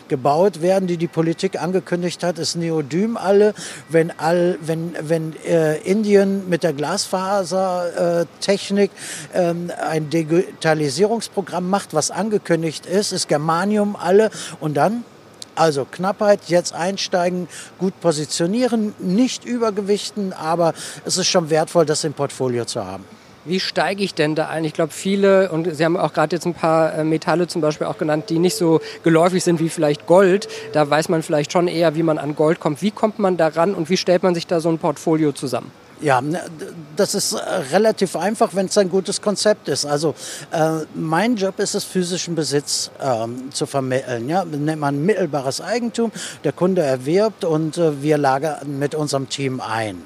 gebaut 0.09 0.61
werden, 0.61 0.87
die 0.87 0.97
die 0.97 1.07
Politik 1.07 1.61
angekündigt 1.61 2.23
hat, 2.23 2.39
ist 2.39 2.55
Neodym 2.55 3.17
alle. 3.17 3.53
Wenn, 3.89 4.11
all, 4.17 4.57
wenn, 4.61 4.95
wenn 5.01 5.35
äh, 5.45 5.77
Indien 5.77 6.49
mit 6.49 6.63
der 6.63 6.73
Glasfasertechnik 6.73 8.91
äh, 9.33 9.49
ähm, 9.49 9.71
ein 9.89 10.09
Digitalisierungsprogramm 10.09 11.69
macht, 11.69 11.93
was 11.93 12.11
angekündigt 12.11 12.85
ist, 12.85 13.11
ist 13.11 13.27
Germanium 13.27 13.95
alle. 13.95 14.29
Und 14.59 14.75
dann 14.75 15.03
also 15.55 15.85
Knappheit, 15.85 16.41
jetzt 16.47 16.73
einsteigen, 16.73 17.47
gut 17.79 17.99
positionieren, 18.01 18.93
nicht 18.99 19.45
übergewichten, 19.45 20.33
aber 20.33 20.73
es 21.05 21.17
ist 21.17 21.27
schon 21.27 21.49
wertvoll, 21.49 21.85
das 21.85 22.03
im 22.03 22.13
Portfolio 22.13 22.65
zu 22.65 22.85
haben. 22.85 23.05
Wie 23.47 23.59
steige 23.59 24.03
ich 24.03 24.15
denn 24.15 24.33
da 24.33 24.47
ein? 24.47 24.63
Ich 24.63 24.73
glaube, 24.73 24.91
viele, 24.91 25.51
und 25.51 25.75
Sie 25.75 25.85
haben 25.85 25.97
auch 25.97 26.13
gerade 26.13 26.35
jetzt 26.35 26.47
ein 26.47 26.55
paar 26.55 26.95
äh, 26.95 27.03
Metalle 27.03 27.45
zum 27.45 27.61
Beispiel 27.61 27.85
auch 27.85 27.99
genannt, 27.99 28.31
die 28.31 28.39
nicht 28.39 28.55
so 28.55 28.81
geläufig 29.03 29.43
sind 29.43 29.59
wie 29.59 29.69
vielleicht 29.69 30.07
Gold. 30.07 30.47
Da 30.73 30.89
weiß 30.89 31.09
man 31.09 31.21
vielleicht 31.21 31.51
schon 31.51 31.67
eher, 31.67 31.93
wie 31.95 32.01
man 32.01 32.17
an 32.17 32.35
Gold 32.35 32.59
kommt. 32.59 32.81
Wie 32.81 32.89
kommt 32.89 33.19
man 33.19 33.37
daran 33.37 33.75
und 33.75 33.91
wie 33.91 33.97
stellt 33.97 34.23
man 34.23 34.33
sich 34.33 34.47
da 34.47 34.59
so 34.59 34.69
ein 34.69 34.79
Portfolio 34.79 35.31
zusammen? 35.31 35.71
Ja, 36.01 36.19
ne, 36.19 36.41
das 36.95 37.15
ist 37.15 37.33
äh, 37.33 37.37
relativ 37.71 38.15
einfach, 38.15 38.53
wenn 38.53 38.65
es 38.65 38.77
ein 38.77 38.89
gutes 38.89 39.21
Konzept 39.21 39.69
ist. 39.69 39.85
Also 39.85 40.13
äh, 40.51 40.85
mein 40.93 41.35
Job 41.37 41.59
ist 41.59 41.73
es, 41.73 41.83
physischen 41.85 42.35
Besitz 42.35 42.91
ähm, 43.01 43.49
zu 43.51 43.65
vermitteln. 43.65 44.27
Ja? 44.27 44.43
Nennt 44.43 44.81
man 44.81 45.05
mittelbares 45.05 45.61
Eigentum, 45.61 46.11
der 46.43 46.51
Kunde 46.51 46.81
erwirbt 46.81 47.45
und 47.45 47.77
äh, 47.77 48.01
wir 48.01 48.17
lagern 48.17 48.77
mit 48.77 48.93
unserem 48.93 49.29
Team 49.29 49.61
ein. 49.61 50.03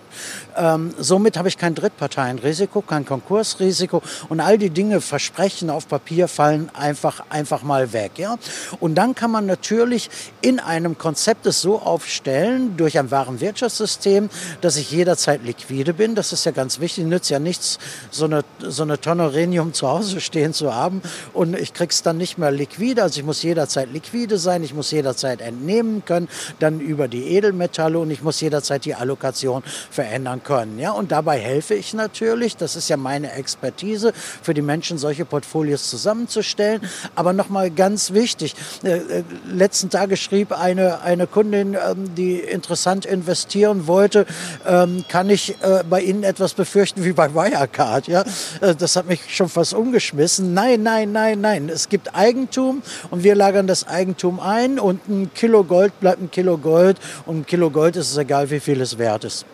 Ähm, 0.56 0.94
somit 0.98 1.38
habe 1.38 1.48
ich 1.48 1.58
kein 1.58 1.74
Drittparteienrisiko, 1.74 2.82
kein 2.82 3.06
Konkursrisiko 3.06 4.02
und 4.28 4.42
all 4.42 4.58
die 4.58 4.70
Dinge, 4.70 5.02
Versprechen 5.02 5.70
auf 5.70 5.88
Papier 5.88 6.28
fallen 6.28 6.70
einfach, 6.74 7.24
einfach 7.30 7.64
mal 7.64 7.94
weg. 7.94 8.14
Ja? 8.18 8.36
Und 8.80 8.96
dann 8.96 9.16
kann 9.16 9.32
man 9.32 9.46
natürlich 9.46 10.10
in 10.42 10.60
einem 10.60 10.98
Konzept 10.98 11.46
es 11.46 11.62
so 11.62 11.80
aufstellen, 11.80 12.78
durch 12.78 13.00
ein 13.00 13.10
wahren 13.12 13.40
Wirtschaftssystem, 13.40 14.30
dass 14.62 14.78
ich 14.78 14.92
jederzeit 14.92 15.44
liquide 15.44 15.79
bin. 15.86 16.16
Das 16.16 16.34
ist 16.34 16.46
ja 16.46 16.52
ganz 16.52 16.80
wichtig. 16.80 17.06
Nützt 17.06 17.30
ja 17.30 17.40
nichts, 17.40 17.80
so 18.12 18.26
eine, 18.26 18.44
so 18.60 18.84
eine 18.84 19.00
Tonne 19.00 19.34
Rhenium 19.34 19.74
zu 19.74 19.88
Hause 19.88 20.22
stehen 20.30 20.54
zu 20.54 20.74
haben 20.74 21.02
und 21.34 21.58
ich 21.58 21.74
krieg's 21.74 22.04
dann 22.04 22.18
nicht 22.18 22.38
mehr 22.38 22.52
liquide. 22.52 23.04
Also 23.04 23.20
ich 23.20 23.26
muss 23.26 23.42
jederzeit 23.44 23.92
liquide 23.92 24.38
sein, 24.38 24.64
ich 24.64 24.74
muss 24.74 24.92
jederzeit 24.92 25.42
entnehmen 25.42 26.04
können, 26.06 26.28
dann 26.60 26.80
über 26.80 27.08
die 27.08 27.36
Edelmetalle 27.36 28.00
und 28.00 28.12
ich 28.12 28.22
muss 28.22 28.42
jederzeit 28.42 28.86
die 28.86 28.96
Allokation 28.96 29.64
verändern 29.90 30.44
können. 30.44 30.80
Ja? 30.80 30.92
Und 30.92 31.12
dabei 31.12 31.40
helfe 31.40 31.76
ich 31.76 31.94
natürlich, 31.94 32.58
das 32.58 32.76
ist 32.76 32.90
ja 32.90 32.98
meine 32.98 33.34
Expertise, 33.34 34.14
für 34.42 34.54
die 34.54 34.62
Menschen 34.62 34.98
solche 34.98 35.26
Portfolios 35.26 35.90
zusammenzustellen. 35.90 36.82
Aber 37.16 37.34
nochmal 37.34 37.72
ganz 37.72 38.14
wichtig, 38.14 38.56
äh, 38.84 38.98
äh, 38.98 39.24
letzten 39.52 39.90
Tage 39.90 40.18
schrieb 40.18 40.52
eine, 40.52 41.02
eine 41.02 41.28
Kundin, 41.28 41.76
ähm, 41.76 42.16
die 42.16 42.40
interessant 42.40 43.06
investieren 43.06 43.88
wollte, 43.88 44.26
ähm, 44.68 45.06
kann 45.08 45.30
ich 45.30 45.56
bei 45.90 46.02
Ihnen 46.02 46.24
etwas 46.24 46.54
befürchten 46.54 47.04
wie 47.04 47.14
bei 47.14 47.34
Wirecard. 47.34 48.08
Ja? 48.08 48.24
Äh, 48.62 48.76
das 48.76 48.96
hat 48.96 49.08
mich 49.08 49.22
schon 49.28 49.50
fast 49.50 49.74
umgeschmissen. 49.74 50.54
Nein, 50.54 50.84
nein, 50.84 51.12
nein, 51.12 51.42
nein. 51.42 51.70
Es 51.70 51.90
gibt 51.90 52.16
Eigentum 52.16 52.82
und 53.12 53.24
wir 53.24 53.36
lagern 53.36 53.68
das 53.68 53.88
Eigentum 53.88 54.40
ein 54.40 54.80
und 54.80 55.08
ein 55.08 55.32
Kilo 55.34 55.64
Gold 55.64 56.00
bleibt 56.00 56.22
ein 56.22 56.32
Kilo 56.32 56.58
Gold 56.58 56.98
und 57.26 57.40
ein 57.40 57.46
Kilo 57.46 57.70
Gold 57.70 57.96
ist 57.96 58.12
es 58.12 58.18
egal, 58.18 58.50
wie 58.50 58.60
viel 58.60 58.82
es 58.82 58.98
wert 58.98 59.24
ist. 59.24 59.46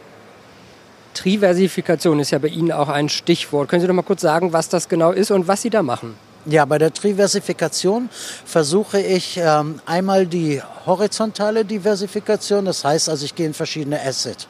Triversifikation 1.13 2.19
ist 2.19 2.31
ja 2.31 2.39
bei 2.39 2.50
Ihnen 2.50 2.72
auch 2.72 2.89
ein 2.89 3.10
Stichwort. 3.10 3.69
Können 3.69 3.81
Sie 3.81 3.88
doch 3.88 3.93
mal 3.93 4.03
kurz 4.03 4.22
sagen, 4.22 4.53
was 4.53 4.69
das 4.69 4.89
genau 4.89 5.12
ist 5.12 5.31
und 5.31 5.48
was 5.48 5.62
Sie 5.62 5.69
da 5.69 5.81
machen? 5.81 6.15
Ja, 6.48 6.65
bei 6.65 6.77
der 6.77 6.93
Triversifikation 6.93 8.07
versuche 8.45 9.01
ich 9.01 9.38
ähm, 9.38 9.79
einmal 9.88 10.27
die 10.27 10.62
horizontale 10.86 11.65
Diversifikation, 11.65 12.65
das 12.65 12.84
heißt 12.86 13.10
also, 13.10 13.25
ich 13.25 13.34
gehe 13.34 13.48
in 13.48 13.55
verschiedene 13.55 14.00
Assets. 14.00 14.48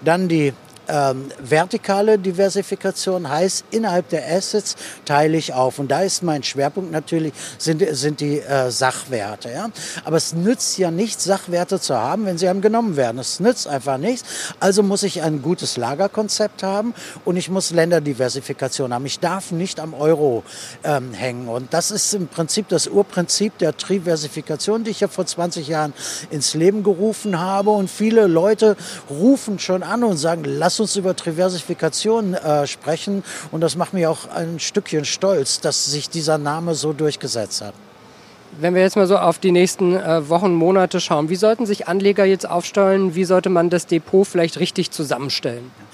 Dann 0.00 0.28
die 0.28 0.52
ähm, 0.88 1.26
vertikale 1.38 2.18
Diversifikation 2.18 3.28
heißt, 3.28 3.64
innerhalb 3.70 4.08
der 4.08 4.26
Assets 4.26 4.76
teile 5.04 5.36
ich 5.36 5.52
auf. 5.52 5.78
Und 5.78 5.90
da 5.90 6.02
ist 6.02 6.22
mein 6.22 6.42
Schwerpunkt 6.42 6.90
natürlich, 6.90 7.32
sind, 7.58 7.84
sind 7.92 8.20
die 8.20 8.40
äh, 8.40 8.70
Sachwerte. 8.70 9.50
Ja? 9.50 9.68
Aber 10.04 10.16
es 10.16 10.32
nützt 10.32 10.78
ja 10.78 10.90
nichts, 10.90 11.24
Sachwerte 11.24 11.80
zu 11.80 11.94
haben, 11.94 12.26
wenn 12.26 12.38
sie 12.38 12.48
einem 12.48 12.62
genommen 12.62 12.96
werden. 12.96 13.18
Es 13.18 13.40
nützt 13.40 13.68
einfach 13.68 13.98
nichts. 13.98 14.28
Also 14.60 14.82
muss 14.82 15.02
ich 15.02 15.22
ein 15.22 15.42
gutes 15.42 15.76
Lagerkonzept 15.76 16.62
haben 16.62 16.94
und 17.24 17.36
ich 17.36 17.50
muss 17.50 17.70
Länderdiversifikation 17.70 18.94
haben. 18.94 19.06
Ich 19.06 19.20
darf 19.20 19.52
nicht 19.52 19.80
am 19.80 19.94
Euro 19.94 20.42
ähm, 20.84 21.12
hängen. 21.12 21.48
Und 21.48 21.74
das 21.74 21.90
ist 21.90 22.14
im 22.14 22.28
Prinzip 22.28 22.68
das 22.68 22.86
Urprinzip 22.86 23.58
der 23.58 23.76
Triversifikation, 23.76 24.84
die 24.84 24.90
ich 24.90 25.00
ja 25.00 25.08
vor 25.08 25.26
20 25.26 25.68
Jahren 25.68 25.92
ins 26.30 26.54
Leben 26.54 26.82
gerufen 26.82 27.38
habe. 27.38 27.70
Und 27.70 27.90
viele 27.90 28.26
Leute 28.26 28.76
rufen 29.10 29.58
schon 29.58 29.82
an 29.82 30.02
und 30.04 30.16
sagen, 30.16 30.44
lass 30.44 30.77
uns 30.80 30.96
über 30.96 31.14
Diversifikation 31.14 32.34
äh, 32.34 32.66
sprechen. 32.66 33.24
Und 33.50 33.60
das 33.60 33.76
macht 33.76 33.94
mich 33.94 34.06
auch 34.06 34.28
ein 34.34 34.58
Stückchen 34.60 35.04
stolz, 35.04 35.60
dass 35.60 35.86
sich 35.86 36.10
dieser 36.10 36.38
Name 36.38 36.74
so 36.74 36.92
durchgesetzt 36.92 37.62
hat. 37.62 37.74
Wenn 38.60 38.74
wir 38.74 38.82
jetzt 38.82 38.96
mal 38.96 39.06
so 39.06 39.18
auf 39.18 39.38
die 39.38 39.52
nächsten 39.52 39.96
äh, 39.96 40.28
Wochen, 40.28 40.54
Monate 40.54 41.00
schauen, 41.00 41.28
wie 41.28 41.36
sollten 41.36 41.66
sich 41.66 41.86
Anleger 41.86 42.24
jetzt 42.24 42.48
aufstellen? 42.48 43.14
Wie 43.14 43.24
sollte 43.24 43.50
man 43.50 43.70
das 43.70 43.86
Depot 43.86 44.26
vielleicht 44.26 44.58
richtig 44.58 44.90
zusammenstellen? 44.90 45.70
Ja, 45.78 45.87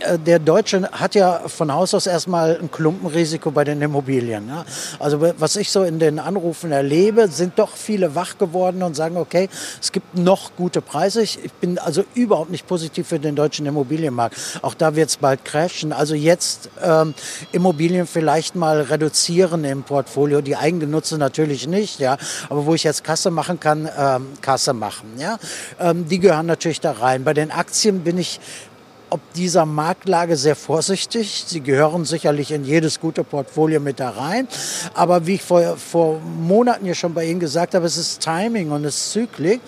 äh, 0.00 0.18
der 0.18 0.38
Deutsche 0.38 0.88
hat 0.92 1.14
ja 1.14 1.42
von 1.46 1.72
Haus 1.72 1.94
aus 1.94 2.06
erstmal 2.06 2.58
ein 2.60 2.70
Klumpenrisiko 2.70 3.50
bei 3.50 3.64
den 3.64 3.80
Immobilien. 3.82 4.46
Ne? 4.46 4.64
Also 4.98 5.20
was 5.38 5.56
ich 5.56 5.70
so 5.70 5.82
in 5.82 5.98
den 5.98 6.18
Anrufen 6.18 6.72
erlebe, 6.72 7.28
sind 7.28 7.58
doch 7.58 7.76
viele 7.76 8.14
wach 8.14 8.38
geworden 8.38 8.82
und 8.82 8.94
sagen, 8.94 9.16
okay, 9.16 9.48
es 9.80 9.92
gibt 9.92 10.16
noch 10.16 10.56
gute 10.56 10.80
Preise. 10.80 11.22
Ich 11.22 11.38
bin 11.60 11.78
also 11.78 12.04
überhaupt 12.14 12.50
nicht 12.50 12.66
positiv 12.66 13.08
für 13.08 13.18
den 13.18 13.36
deutschen 13.36 13.66
Immobilienmarkt. 13.66 14.36
Auch 14.62 14.74
da 14.74 14.96
wird 14.96 15.10
es 15.10 15.16
bald 15.16 15.44
crashen. 15.44 15.92
Also 15.92 16.14
jetzt 16.14 16.70
ähm, 16.82 17.14
Immobilien 17.52 18.06
vielleicht 18.06 18.54
mal 18.54 18.80
reduzieren 18.82 19.64
im 19.64 19.82
Portfolio. 19.82 20.40
Die 20.40 20.56
Eigengenutze 20.56 21.18
natürlich 21.18 21.66
nicht, 21.66 22.00
ja. 22.00 22.16
Aber 22.48 22.66
wo 22.66 22.74
ich 22.74 22.84
jetzt 22.84 23.04
Kasse 23.04 23.30
machen 23.30 23.60
kann, 23.60 23.88
ähm, 23.96 24.28
Kasse 24.40 24.72
machen, 24.72 25.10
ja. 25.18 25.38
Ähm, 25.78 26.08
die 26.08 26.18
gehören 26.18 26.46
natürlich 26.46 26.80
da 26.80 26.92
rein. 26.92 27.24
Bei 27.24 27.34
den 27.34 27.50
Aktien 27.50 28.00
bin 28.00 28.18
ich 28.18 28.40
ob 29.10 29.20
dieser 29.34 29.66
Marktlage 29.66 30.36
sehr 30.36 30.56
vorsichtig. 30.56 31.44
Sie 31.46 31.60
gehören 31.60 32.04
sicherlich 32.04 32.52
in 32.52 32.64
jedes 32.64 33.00
gute 33.00 33.24
Portfolio 33.24 33.80
mit 33.80 34.00
da 34.00 34.10
rein. 34.10 34.48
Aber 34.94 35.26
wie 35.26 35.34
ich 35.34 35.42
vor, 35.42 35.76
vor 35.76 36.20
Monaten 36.20 36.86
ja 36.86 36.94
schon 36.94 37.14
bei 37.14 37.26
Ihnen 37.26 37.40
gesagt 37.40 37.74
habe, 37.74 37.86
es 37.86 37.96
ist 37.96 38.20
Timing 38.20 38.70
und 38.70 38.84
es 38.84 38.96
ist 38.96 39.12
Zyklik. 39.12 39.60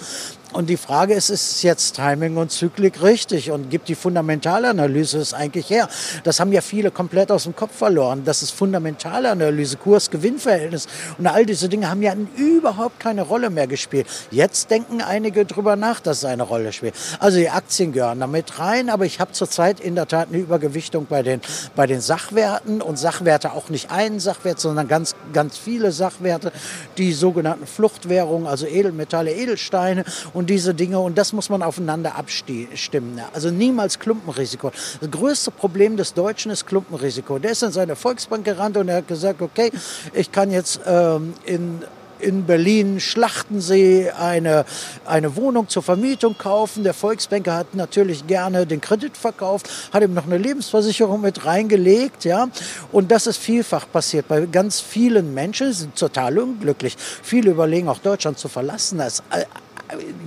Und 0.52 0.68
die 0.68 0.76
Frage 0.76 1.14
ist, 1.14 1.30
ist 1.30 1.62
jetzt 1.62 1.96
Timing 1.96 2.36
und 2.36 2.50
Zyklik 2.50 3.02
richtig 3.02 3.50
und 3.50 3.70
gibt 3.70 3.88
die 3.88 3.94
Fundamentalanalyse 3.94 5.18
es 5.18 5.34
eigentlich 5.34 5.70
her? 5.70 5.88
Das 6.24 6.40
haben 6.40 6.52
ja 6.52 6.60
viele 6.60 6.90
komplett 6.90 7.30
aus 7.30 7.44
dem 7.44 7.56
Kopf 7.56 7.76
verloren. 7.76 8.22
Das 8.24 8.42
ist 8.42 8.50
Fundamentalanalyse, 8.50 9.78
Kurs-Gewinn-Verhältnis 9.78 10.86
und 11.18 11.26
all 11.26 11.46
diese 11.46 11.68
Dinge 11.68 11.88
haben 11.88 12.02
ja 12.02 12.14
überhaupt 12.36 13.00
keine 13.00 13.22
Rolle 13.22 13.50
mehr 13.50 13.66
gespielt. 13.66 14.06
Jetzt 14.30 14.70
denken 14.70 15.00
einige 15.00 15.44
drüber 15.46 15.76
nach, 15.76 16.00
dass 16.00 16.18
es 16.18 16.24
eine 16.24 16.42
Rolle 16.42 16.72
spielt. 16.72 16.94
Also 17.18 17.38
die 17.38 17.50
Aktien 17.50 17.92
gehören 17.92 18.20
damit 18.20 18.58
rein, 18.58 18.90
aber 18.90 19.06
ich 19.06 19.20
habe 19.20 19.32
zurzeit 19.32 19.80
in 19.80 19.94
der 19.94 20.06
Tat 20.06 20.28
eine 20.28 20.38
Übergewichtung 20.38 21.06
bei 21.08 21.22
den, 21.22 21.40
bei 21.74 21.86
den 21.86 22.00
Sachwerten 22.00 22.82
und 22.82 22.98
Sachwerte 22.98 23.52
auch 23.52 23.68
nicht 23.70 23.90
einen 23.90 24.20
Sachwert, 24.20 24.60
sondern 24.60 24.88
ganz, 24.88 25.14
ganz 25.32 25.56
viele 25.56 25.92
Sachwerte, 25.92 26.52
die 26.98 27.12
sogenannten 27.12 27.66
Fluchtwährungen, 27.66 28.46
also 28.46 28.66
Edelmetalle, 28.66 29.32
Edelsteine 29.32 30.04
und 30.34 30.41
diese 30.46 30.74
Dinge. 30.74 30.98
Und 30.98 31.18
das 31.18 31.32
muss 31.32 31.48
man 31.48 31.62
aufeinander 31.62 32.16
abstimmen. 32.16 33.20
Also 33.32 33.50
niemals 33.50 33.98
Klumpenrisiko. 33.98 34.72
Das 35.00 35.10
größte 35.10 35.50
Problem 35.50 35.96
des 35.96 36.14
Deutschen 36.14 36.50
ist 36.50 36.66
Klumpenrisiko. 36.66 37.38
Der 37.38 37.52
ist 37.52 37.62
in 37.62 37.72
seine 37.72 37.96
Volksbank 37.96 38.44
gerannt 38.44 38.76
und 38.76 38.88
er 38.88 38.96
hat 38.96 39.08
gesagt, 39.08 39.42
okay, 39.42 39.70
ich 40.12 40.32
kann 40.32 40.50
jetzt 40.50 40.80
ähm, 40.86 41.34
in 41.44 41.82
in 42.22 42.44
Berlin 42.44 43.00
Schlachtensee 43.00 44.10
eine, 44.10 44.64
eine 45.04 45.36
Wohnung 45.36 45.68
zur 45.68 45.82
Vermietung 45.82 46.38
kaufen. 46.38 46.84
Der 46.84 46.94
Volksbanker 46.94 47.54
hat 47.54 47.74
natürlich 47.74 48.26
gerne 48.26 48.66
den 48.66 48.80
Kredit 48.80 49.16
verkauft, 49.16 49.68
hat 49.92 50.02
ihm 50.02 50.14
noch 50.14 50.26
eine 50.26 50.38
Lebensversicherung 50.38 51.20
mit 51.20 51.44
reingelegt. 51.44 52.24
Ja? 52.24 52.48
Und 52.92 53.10
das 53.10 53.26
ist 53.26 53.38
vielfach 53.38 53.86
passiert 53.90 54.28
bei 54.28 54.46
ganz 54.46 54.80
vielen 54.80 55.34
Menschen, 55.34 55.72
sind 55.72 55.96
total 55.96 56.38
unglücklich. 56.38 56.96
Viele 57.22 57.50
überlegen 57.50 57.88
auch 57.88 57.98
Deutschland 57.98 58.38
zu 58.38 58.48
verlassen. 58.48 58.98
Das 58.98 59.22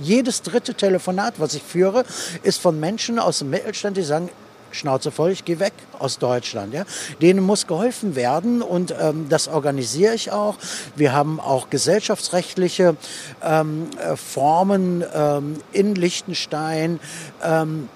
jedes 0.00 0.42
dritte 0.42 0.74
Telefonat, 0.74 1.34
was 1.38 1.54
ich 1.54 1.62
führe, 1.62 2.04
ist 2.42 2.60
von 2.60 2.78
Menschen 2.78 3.18
aus 3.18 3.40
dem 3.40 3.50
Mittelstand, 3.50 3.96
die 3.96 4.02
sagen, 4.02 4.30
Schnauze 4.72 5.10
voll, 5.10 5.30
ich 5.30 5.44
gehe 5.44 5.58
weg 5.58 5.72
aus 5.98 6.18
Deutschland. 6.18 6.74
Ja. 6.74 6.84
Denen 7.22 7.42
muss 7.42 7.66
geholfen 7.66 8.14
werden 8.14 8.62
und 8.62 8.94
ähm, 9.00 9.26
das 9.28 9.48
organisiere 9.48 10.14
ich 10.14 10.32
auch. 10.32 10.56
Wir 10.94 11.12
haben 11.12 11.40
auch 11.40 11.70
gesellschaftsrechtliche 11.70 12.96
ähm, 13.42 13.88
äh, 13.98 14.16
Formen 14.16 15.04
ähm, 15.14 15.56
in 15.72 15.94
Liechtenstein, 15.94 17.00
ähm, 17.42 17.88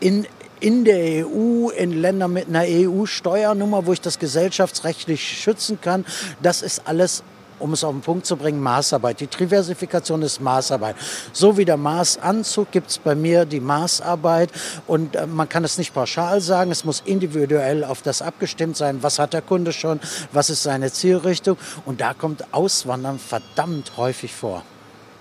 in 0.00 0.26
in 0.60 0.84
der 0.84 1.26
EU, 1.26 1.70
in 1.70 1.92
Ländern 2.02 2.34
mit 2.34 2.48
einer 2.48 2.64
EU-Steuernummer, 2.66 3.86
wo 3.86 3.94
ich 3.94 4.00
das 4.02 4.18
gesellschaftsrechtlich 4.18 5.22
schützen 5.40 5.80
kann. 5.80 6.04
Das 6.42 6.60
ist 6.60 6.82
alles 6.86 7.22
um 7.60 7.72
es 7.72 7.84
auf 7.84 7.92
den 7.92 8.00
Punkt 8.00 8.26
zu 8.26 8.36
bringen, 8.36 8.60
Maßarbeit. 8.60 9.20
Die 9.20 9.26
Diversifikation 9.26 10.22
ist 10.22 10.40
Maßarbeit. 10.40 10.96
So 11.32 11.56
wie 11.56 11.64
der 11.64 11.76
Maßanzug 11.76 12.70
gibt 12.70 12.90
es 12.90 12.98
bei 12.98 13.14
mir 13.14 13.44
die 13.44 13.60
Maßarbeit 13.60 14.50
und 14.86 15.16
äh, 15.16 15.26
man 15.26 15.48
kann 15.48 15.64
es 15.64 15.78
nicht 15.78 15.94
pauschal 15.94 16.40
sagen, 16.40 16.70
es 16.70 16.84
muss 16.84 17.02
individuell 17.04 17.84
auf 17.84 18.02
das 18.02 18.22
abgestimmt 18.22 18.76
sein, 18.76 19.02
was 19.02 19.18
hat 19.18 19.32
der 19.32 19.42
Kunde 19.42 19.72
schon, 19.72 20.00
was 20.32 20.50
ist 20.50 20.62
seine 20.62 20.90
Zielrichtung 20.92 21.56
und 21.84 22.00
da 22.00 22.14
kommt 22.14 22.52
Auswandern 22.52 23.18
verdammt 23.18 23.96
häufig 23.96 24.34
vor. 24.34 24.62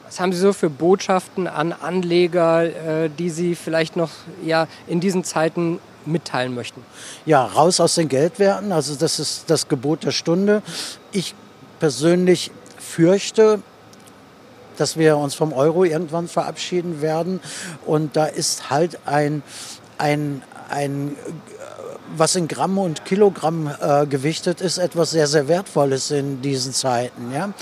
Was 0.09 0.19
haben 0.19 0.33
Sie 0.33 0.39
so 0.39 0.53
für 0.53 0.71
Botschaften 0.71 1.47
an 1.47 1.71
Anleger, 1.71 2.63
äh, 2.63 3.09
die 3.09 3.29
Sie 3.29 3.53
vielleicht 3.53 3.95
noch 3.95 4.09
ja, 4.43 4.67
in 4.87 4.99
diesen 4.99 5.23
Zeiten 5.23 5.79
mitteilen 6.05 6.55
möchten? 6.55 6.83
Ja, 7.27 7.45
raus 7.45 7.79
aus 7.79 7.93
den 7.93 8.07
Geldwerten. 8.07 8.71
Also 8.71 8.95
das 8.95 9.19
ist 9.19 9.43
das 9.51 9.67
Gebot 9.67 10.03
der 10.03 10.11
Stunde. 10.11 10.63
Ich 11.11 11.35
persönlich 11.79 12.51
fürchte, 12.77 13.61
dass 14.77 14.97
wir 14.97 15.17
uns 15.17 15.35
vom 15.35 15.53
Euro 15.53 15.83
irgendwann 15.83 16.27
verabschieden 16.27 17.01
werden. 17.01 17.41
Und 17.85 18.15
da 18.15 18.25
ist 18.25 18.69
halt 18.69 18.99
ein, 19.05 19.43
ein, 19.97 20.41
ein 20.69 21.15
was 22.17 22.35
in 22.35 22.47
Gramm 22.47 22.77
und 22.77 23.05
Kilogramm 23.05 23.69
äh, 23.81 24.05
gewichtet 24.05 24.61
ist, 24.61 24.77
etwas 24.77 25.11
sehr, 25.11 25.27
sehr 25.27 25.47
Wertvolles 25.47 26.11
in 26.11 26.41
diesen 26.41 26.73
Zeiten. 26.73 27.31
Ja? 27.33 27.53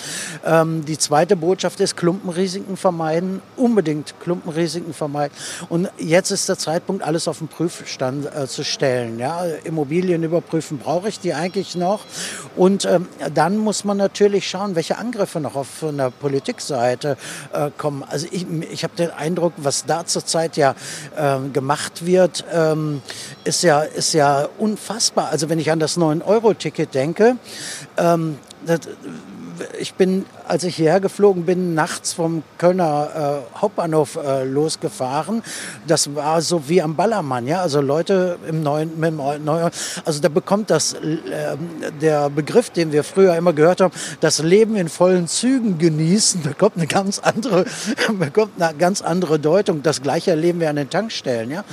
Ähm, 0.46 0.86
die 0.86 0.98
zweite 0.98 1.36
Botschaft 1.36 1.80
ist 1.80 1.98
Klumpenrisiken 1.98 2.78
vermeiden, 2.78 3.42
unbedingt 3.56 4.16
Klumpenrisiken 4.20 4.94
vermeiden. 4.94 5.36
Und 5.70 5.90
jetzt 5.98 6.32
ist 6.32 6.48
der 6.50 6.58
Zeitpunkt, 6.58 7.04
alles 7.04 7.28
auf 7.28 7.40
den 7.40 7.48
Prüfstand 7.48 8.26
äh, 8.34 8.48
zu 8.48 8.64
stellen. 8.64 9.20
Ja? 9.20 9.44
Immobilien 9.64 10.24
überprüfen, 10.24 10.78
brauche 10.78 11.10
ich 11.10 11.20
die 11.20 11.34
eigentlich 11.34 11.76
noch? 11.76 12.06
Und 12.56 12.86
ähm, 12.86 13.08
dann 13.34 13.58
muss 13.58 13.84
man 13.84 13.98
natürlich 13.98 14.50
schauen, 14.50 14.76
welche 14.76 14.98
Angriffe 14.98 15.40
noch 15.40 15.56
auf 15.56 15.68
der 15.82 16.12
Politikseite 16.12 17.18
äh, 17.54 17.70
kommen. 17.78 18.04
Also 18.08 18.28
ich, 18.32 18.46
ich 18.72 18.84
habe 18.84 18.96
den 18.96 19.12
Eindruck, 19.12 19.54
was 19.58 19.86
da 19.86 20.06
zurzeit 20.06 20.58
ja 20.58 20.76
ähm, 21.18 21.54
gemacht 21.54 22.06
wird, 22.06 22.46
ähm, 22.52 23.02
ist 23.44 23.64
ja, 23.64 23.82
ist 23.82 24.14
ja 24.14 24.37
unfassbar. 24.46 25.30
Also 25.30 25.50
wenn 25.50 25.60
ich 25.60 25.72
an 25.72 25.80
das 25.80 25.98
9-Euro-Ticket 25.98 26.94
denke, 26.94 27.38
ähm, 27.98 28.38
das, 28.66 28.82
ich 29.80 29.94
bin, 29.94 30.26
als 30.48 30.64
ich 30.64 30.76
hierher 30.76 31.00
geflogen 31.00 31.46
bin, 31.46 31.74
nachts 31.74 32.14
vom 32.14 32.44
Kölner 32.58 33.44
äh, 33.54 33.58
Hauptbahnhof 33.58 34.16
äh, 34.16 34.44
losgefahren. 34.44 35.44
Das 35.86 36.16
war 36.16 36.42
so 36.42 36.70
wie 36.70 36.82
am 36.82 36.96
Ballermann, 36.96 37.48
ja. 37.48 37.62
Also 37.62 37.82
Leute 37.82 38.38
im 38.48 38.64
neuen, 38.64 39.02
im 39.04 39.16
neuen 39.16 39.72
also 40.06 40.22
da 40.22 40.30
bekommt 40.30 40.70
das 40.70 40.94
äh, 40.94 41.58
der 42.02 42.30
Begriff, 42.30 42.70
den 42.70 42.92
wir 42.92 43.04
früher 43.04 43.36
immer 43.36 43.54
gehört 43.54 43.82
haben, 43.82 43.94
das 44.22 44.40
Leben 44.40 44.76
in 44.76 44.90
vollen 44.90 45.28
Zügen 45.28 45.78
genießen, 45.78 46.42
bekommt 46.44 46.78
eine 46.78 46.88
ganz 46.88 47.20
andere, 47.20 47.66
bekommt 48.20 48.62
eine 48.62 48.78
ganz 48.78 49.02
andere 49.02 49.40
Deutung. 49.40 49.84
Das 49.84 50.02
Gleiche 50.02 50.32
erleben 50.32 50.60
wir 50.60 50.70
an 50.70 50.78
den 50.78 50.90
Tankstellen, 50.90 51.52
ja. 51.52 51.64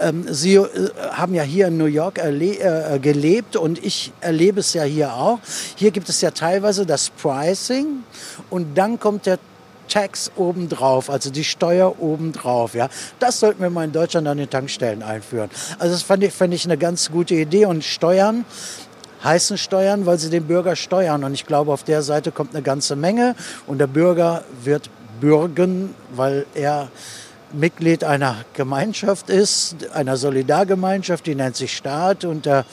Ähm, 0.00 0.26
Sie 0.28 0.54
äh, 0.54 0.68
haben 1.12 1.34
ja 1.34 1.42
hier 1.42 1.68
in 1.68 1.76
New 1.76 1.86
York 1.86 2.18
äh, 2.18 2.98
gelebt 3.00 3.56
und 3.56 3.84
ich 3.84 4.12
erlebe 4.20 4.60
es 4.60 4.74
ja 4.74 4.82
hier 4.84 5.14
auch. 5.14 5.40
Hier 5.76 5.90
gibt 5.90 6.08
es 6.08 6.20
ja 6.20 6.30
teilweise 6.30 6.86
das 6.86 7.10
Pricing 7.10 8.04
und 8.50 8.76
dann 8.76 8.98
kommt 8.98 9.26
der 9.26 9.38
Tax 9.90 10.30
obendrauf, 10.36 11.10
also 11.10 11.30
die 11.30 11.44
Steuer 11.44 12.00
obendrauf. 12.00 12.74
Ja. 12.74 12.88
Das 13.18 13.40
sollten 13.40 13.60
wir 13.60 13.68
mal 13.68 13.84
in 13.84 13.92
Deutschland 13.92 14.26
an 14.26 14.38
den 14.38 14.48
Tankstellen 14.48 15.02
einführen. 15.02 15.50
Also 15.78 15.92
das 15.92 16.02
fand 16.02 16.22
ich, 16.22 16.32
fand 16.32 16.54
ich 16.54 16.64
eine 16.64 16.78
ganz 16.78 17.10
gute 17.10 17.34
Idee. 17.34 17.66
Und 17.66 17.84
Steuern 17.84 18.46
heißen 19.22 19.58
Steuern, 19.58 20.06
weil 20.06 20.18
sie 20.18 20.30
den 20.30 20.46
Bürger 20.46 20.76
steuern. 20.76 21.24
Und 21.24 21.34
ich 21.34 21.44
glaube, 21.44 21.72
auf 21.72 21.82
der 21.82 22.02
Seite 22.02 22.32
kommt 22.32 22.54
eine 22.54 22.62
ganze 22.62 22.96
Menge. 22.96 23.34
Und 23.66 23.78
der 23.78 23.88
Bürger 23.88 24.44
wird 24.62 24.88
bürgen, 25.20 25.94
weil 26.14 26.46
er 26.54 26.88
Mitglied 27.52 28.04
einer 28.04 28.36
Gemeinschaft 28.54 29.28
ist, 29.28 29.90
einer 29.92 30.16
Solidargemeinschaft, 30.16 31.26
die 31.26 31.34
nennt 31.34 31.56
sich 31.56 31.76
Staat. 31.76 32.24
Und 32.24 32.46
der 32.46 32.64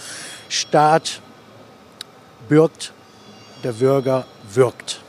Staat 0.50 1.20
bürgt, 2.48 2.94
der 3.64 3.74
Bürger 3.74 4.26
wirkt. 4.54 5.02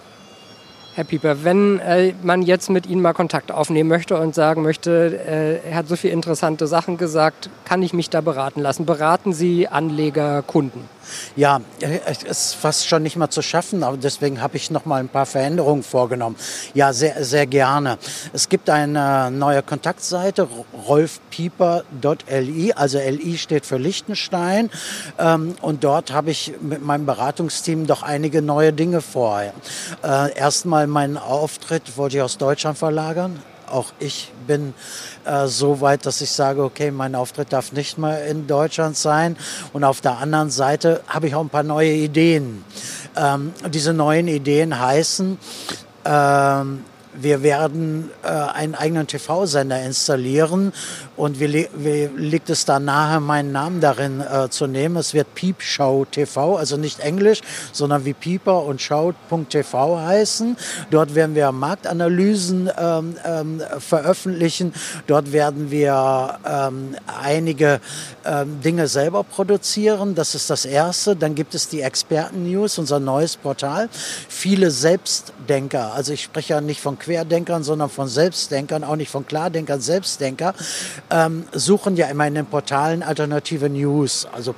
Herr 0.99 1.05
Pieper, 1.05 1.45
wenn 1.45 1.79
äh, 1.79 2.13
man 2.25 2.43
jetzt 2.43 2.71
mit 2.71 2.89
Ihnen 2.89 3.01
mal 3.01 3.13
Kontakt 3.13 3.53
aufnehmen 3.53 3.89
möchte 3.89 4.19
und 4.19 4.35
sagen 4.35 4.63
möchte, 4.63 5.17
äh, 5.29 5.71
er 5.71 5.77
hat 5.77 5.87
so 5.87 5.95
viele 5.95 6.13
interessante 6.13 6.67
Sachen 6.67 6.97
gesagt, 6.97 7.51
kann 7.65 7.85
ich 7.85 7.93
mich 7.93 8.11
da 8.11 8.21
beraten 8.21 8.61
lassen? 8.61 8.85
Beraten 8.85 9.33
Sie 9.33 9.69
Anleger, 9.69 10.43
Kunden? 10.43 10.89
Ja, 11.37 11.61
es 11.81 12.23
ist 12.23 12.55
fast 12.55 12.87
schon 12.87 13.03
nicht 13.03 13.16
mehr 13.16 13.31
zu 13.31 13.42
schaffen, 13.42 13.83
aber 13.83 13.97
deswegen 13.97 14.40
habe 14.40 14.57
ich 14.57 14.71
noch 14.71 14.85
mal 14.85 15.01
ein 15.01 15.09
paar 15.09 15.27
Veränderungen 15.27 15.83
vorgenommen. 15.83 16.37
Ja, 16.75 16.92
sehr, 16.92 17.25
sehr 17.25 17.47
gerne. 17.47 17.99
Es 18.33 18.49
gibt 18.49 18.71
eine 18.71 19.31
neue 19.31 19.62
Kontaktseite, 19.62 20.49
rolfpieper.li, 20.87 22.73
also 22.73 22.99
LI 22.99 23.38
steht 23.38 23.66
für 23.66 23.77
Liechtenstein. 23.77 24.71
Ähm, 25.18 25.57
und 25.62 25.85
dort 25.85 26.12
habe 26.12 26.31
ich 26.31 26.53
mit 26.61 26.85
meinem 26.85 27.07
Beratungsteam 27.07 27.87
doch 27.87 28.03
einige 28.03 28.42
neue 28.42 28.73
Dinge 28.73 29.01
vor. 29.01 29.40
Äh, 29.40 30.35
erstmal 30.37 30.87
meinen 30.87 31.16
Auftritt 31.16 31.97
wollte 31.97 32.16
ich 32.16 32.23
aus 32.23 32.38
Deutschland 32.38 32.79
verlagern 32.79 33.42
auch 33.72 33.92
ich 33.98 34.33
bin 34.46 34.74
äh, 35.24 35.46
so 35.46 35.81
weit, 35.81 36.07
dass 36.07 36.20
ich 36.20 36.31
sage, 36.31 36.62
okay, 36.62 36.90
mein 36.90 37.14
Auftritt 37.14 37.52
darf 37.52 37.72
nicht 37.72 37.98
mehr 37.98 38.26
in 38.26 38.46
Deutschland 38.46 38.96
sein. 38.96 39.37
Und 39.72 39.85
auf 39.85 40.00
der 40.00 40.18
anderen 40.18 40.50
Seite 40.50 41.02
habe 41.07 41.28
ich 41.28 41.35
auch 41.35 41.40
ein 41.42 41.50
paar 41.50 41.62
neue 41.62 41.92
Ideen. 41.92 42.64
Ähm, 43.16 43.52
diese 43.70 43.92
neuen 43.92 44.28
Ideen 44.28 44.78
heißen, 44.78 45.38
ähm, 46.04 46.85
wir 47.20 47.42
werden 47.42 48.11
äh, 48.22 48.28
einen 48.28 48.74
eigenen 48.74 49.07
TV-Sender 49.07 49.83
installieren 49.83 50.72
und 51.16 51.40
wie, 51.40 51.68
wie, 51.74 52.09
liegt 52.16 52.48
es 52.50 52.64
da 52.64 52.78
nahe, 52.78 53.20
meinen 53.20 53.52
Namen 53.52 53.81
darin 53.81 54.20
äh, 54.20 54.48
zu 54.50 54.66
nehmen? 54.66 54.96
Es 54.96 55.14
wird 55.14 55.35
Peep 55.35 55.62
Show 55.62 56.07
TV, 56.11 56.57
also 56.57 56.76
nicht 56.76 57.00
Englisch, 57.00 57.40
sondern 57.72 58.04
wie 58.04 58.12
Pieper 58.12 58.62
und 58.64 58.81
Show.tv 58.81 60.00
heißen. 60.00 60.57
Dort 60.90 61.14
werden 61.14 61.35
wir 61.35 61.50
Marktanalysen 61.50 62.70
ähm, 62.78 63.16
ähm, 63.24 63.62
veröffentlichen. 63.78 64.72
Dort 65.07 65.33
werden 65.33 65.70
wir 65.70 66.38
ähm, 66.46 66.94
einige 67.07 67.81
ähm, 68.24 68.61
Dinge 68.61 68.87
selber 68.87 69.24
produzieren. 69.24 70.14
Das 70.14 70.35
ist 70.35 70.50
das 70.50 70.64
Erste. 70.64 71.16
Dann 71.16 71.35
gibt 71.35 71.54
es 71.54 71.68
die 71.68 71.81
Experten-News, 71.81 72.78
unser 72.78 73.00
neues 73.00 73.37
Portal. 73.37 73.88
Viele 74.28 74.70
Selbstdenker, 74.70 75.94
also 75.94 76.12
ich 76.12 76.22
spreche 76.22 76.54
ja 76.54 76.61
nicht 76.61 76.81
von 76.81 76.98
Querdenkern, 77.09 77.62
sondern 77.64 77.88
von 77.88 78.07
Selbstdenkern, 78.07 78.85
auch 78.85 78.97
nicht 78.97 79.11
von 79.11 79.27
Klardenkern, 79.27 79.81
Selbstdenker, 79.81 80.55
ähm, 81.11 81.44
suchen 81.53 81.97
ja 81.97 82.07
immer 82.09 82.27
in 82.27 82.35
den 82.35 82.44
Portalen 82.44 83.03
alternative 83.03 83.71
News. 83.71 84.27
Also 84.31 84.55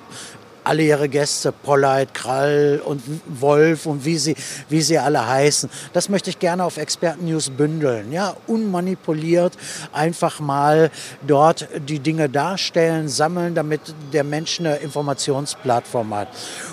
alle 0.65 0.83
ihre 0.83 1.09
Gäste, 1.09 1.53
Polleit, 1.53 2.15
Krall 2.15 2.81
und 2.85 3.03
Wolf 3.27 3.87
und 3.87 4.05
wie 4.05 4.19
sie, 4.19 4.37
wie 4.69 4.83
sie 4.83 4.99
alle 4.99 5.27
heißen. 5.27 5.71
Das 5.93 6.09
möchte 6.09 6.31
ich 6.31 6.39
gerne 6.39 6.65
auf 6.65 6.77
Experten 6.77 7.27
News 7.27 7.51
bündeln. 7.51 8.13
Ja, 8.13 8.37
unmanipuliert 8.47 9.57
einfach 9.93 10.41
mal 10.41 10.91
dort 11.27 11.69
die 11.89 11.99
Dinge 11.99 12.29
darstellen, 12.29 13.09
sammeln, 13.09 13.55
damit 13.55 13.81
der 14.13 14.25
Mensch 14.25 14.61
eine 14.61 14.77
Informationsplattform 14.77 16.15
hat. 16.15 16.29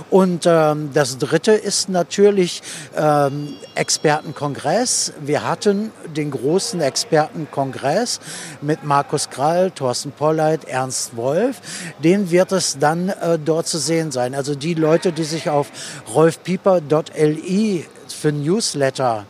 Und 0.10 0.46
ähm, 0.46 0.90
das 0.94 1.18
dritte 1.18 1.52
ist 1.52 1.90
natürlich 1.90 2.62
ähm, 2.96 3.56
Expertenkongress. 3.76 5.14
Wir 5.22 5.48
hatten 5.48 5.92
den 6.16 6.32
großen 6.32 6.82
Expertenkongress 6.82 8.20
mit 8.62 8.84
Markus 8.84 9.30
Krall, 9.30 9.72
Thorsten 9.72 10.12
Polleit, 10.12 10.66
Ernst 10.66 11.16
Wolf. 11.16 11.62
Den 12.04 12.32
wird 12.32 12.52
es 12.52 12.78
dann 12.80 13.10
äh, 13.10 13.38
dort 13.38 13.68
zu 13.68 13.77
zu 13.78 13.84
sehen 13.84 14.12
sein. 14.12 14.34
Also 14.34 14.56
die 14.56 14.74
Leute, 14.74 15.12
die 15.12 15.24
sich 15.24 15.50
auf 15.50 15.68
rolfpieper.li 16.14 17.86
für 18.08 18.32
Newsletter 18.32 19.26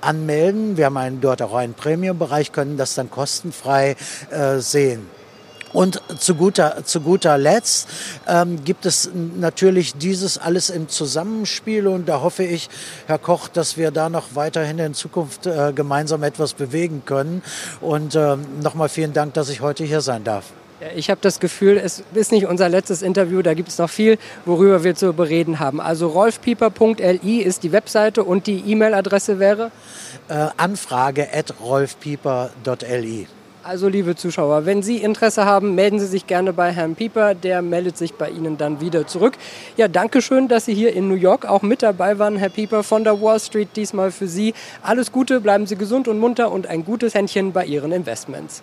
anmelden, 0.00 0.76
wir 0.76 0.86
haben 0.86 0.96
einen, 0.96 1.20
dort 1.20 1.42
auch 1.42 1.54
einen 1.54 1.74
Premium-Bereich, 1.74 2.52
können 2.52 2.76
das 2.76 2.94
dann 2.94 3.10
kostenfrei 3.10 3.96
äh, 4.30 4.58
sehen. 4.58 5.06
Und 5.72 6.00
zu 6.18 6.36
guter, 6.36 6.84
zu 6.84 7.00
guter 7.00 7.36
Letzt 7.36 7.88
ähm, 8.26 8.64
gibt 8.64 8.86
es 8.86 9.10
natürlich 9.12 9.94
dieses 9.94 10.38
alles 10.38 10.70
im 10.70 10.88
Zusammenspiel 10.88 11.88
und 11.88 12.08
da 12.08 12.20
hoffe 12.22 12.44
ich, 12.44 12.70
Herr 13.06 13.18
Koch, 13.18 13.48
dass 13.48 13.76
wir 13.76 13.90
da 13.90 14.08
noch 14.08 14.28
weiterhin 14.34 14.78
in 14.78 14.94
Zukunft 14.94 15.46
äh, 15.46 15.72
gemeinsam 15.74 16.22
etwas 16.22 16.54
bewegen 16.54 17.02
können. 17.04 17.42
Und 17.80 18.14
äh, 18.14 18.36
nochmal 18.62 18.88
vielen 18.88 19.12
Dank, 19.12 19.34
dass 19.34 19.50
ich 19.50 19.60
heute 19.60 19.84
hier 19.84 20.00
sein 20.00 20.24
darf. 20.24 20.44
Ich 20.94 21.10
habe 21.10 21.20
das 21.20 21.40
Gefühl, 21.40 21.76
es 21.76 22.04
ist 22.14 22.30
nicht 22.30 22.46
unser 22.46 22.68
letztes 22.68 23.02
Interview, 23.02 23.42
da 23.42 23.54
gibt 23.54 23.68
es 23.68 23.78
noch 23.78 23.90
viel, 23.90 24.16
worüber 24.44 24.84
wir 24.84 24.94
zu 24.94 25.12
bereden 25.12 25.58
haben. 25.58 25.80
Also 25.80 26.06
rolfpieper.li 26.08 27.38
ist 27.38 27.64
die 27.64 27.72
Webseite 27.72 28.22
und 28.22 28.46
die 28.46 28.60
E-Mail-Adresse 28.60 29.40
wäre? 29.40 29.72
Äh, 30.28 30.48
Anfrage 30.56 31.26
at 31.32 31.54
rolfpieper.li. 31.60 33.26
Also 33.64 33.88
liebe 33.88 34.14
Zuschauer, 34.14 34.66
wenn 34.66 34.82
Sie 34.82 34.98
Interesse 34.98 35.44
haben, 35.44 35.74
melden 35.74 35.98
Sie 35.98 36.06
sich 36.06 36.26
gerne 36.26 36.52
bei 36.52 36.72
Herrn 36.72 36.94
Pieper, 36.94 37.34
der 37.34 37.60
meldet 37.60 37.98
sich 37.98 38.14
bei 38.14 38.30
Ihnen 38.30 38.56
dann 38.56 38.80
wieder 38.80 39.06
zurück. 39.06 39.34
Ja, 39.76 39.88
danke 39.88 40.22
schön, 40.22 40.48
dass 40.48 40.64
Sie 40.64 40.74
hier 40.74 40.94
in 40.94 41.08
New 41.08 41.16
York 41.16 41.44
auch 41.44 41.62
mit 41.62 41.82
dabei 41.82 42.18
waren, 42.18 42.36
Herr 42.36 42.48
Pieper 42.48 42.82
von 42.82 43.04
der 43.04 43.20
Wall 43.20 43.40
Street, 43.40 43.68
diesmal 43.74 44.10
für 44.10 44.28
Sie. 44.28 44.54
Alles 44.80 45.12
Gute, 45.12 45.40
bleiben 45.40 45.66
Sie 45.66 45.76
gesund 45.76 46.08
und 46.08 46.18
munter 46.18 46.50
und 46.52 46.66
ein 46.68 46.84
gutes 46.84 47.14
Händchen 47.14 47.52
bei 47.52 47.66
Ihren 47.66 47.92
Investments. 47.92 48.62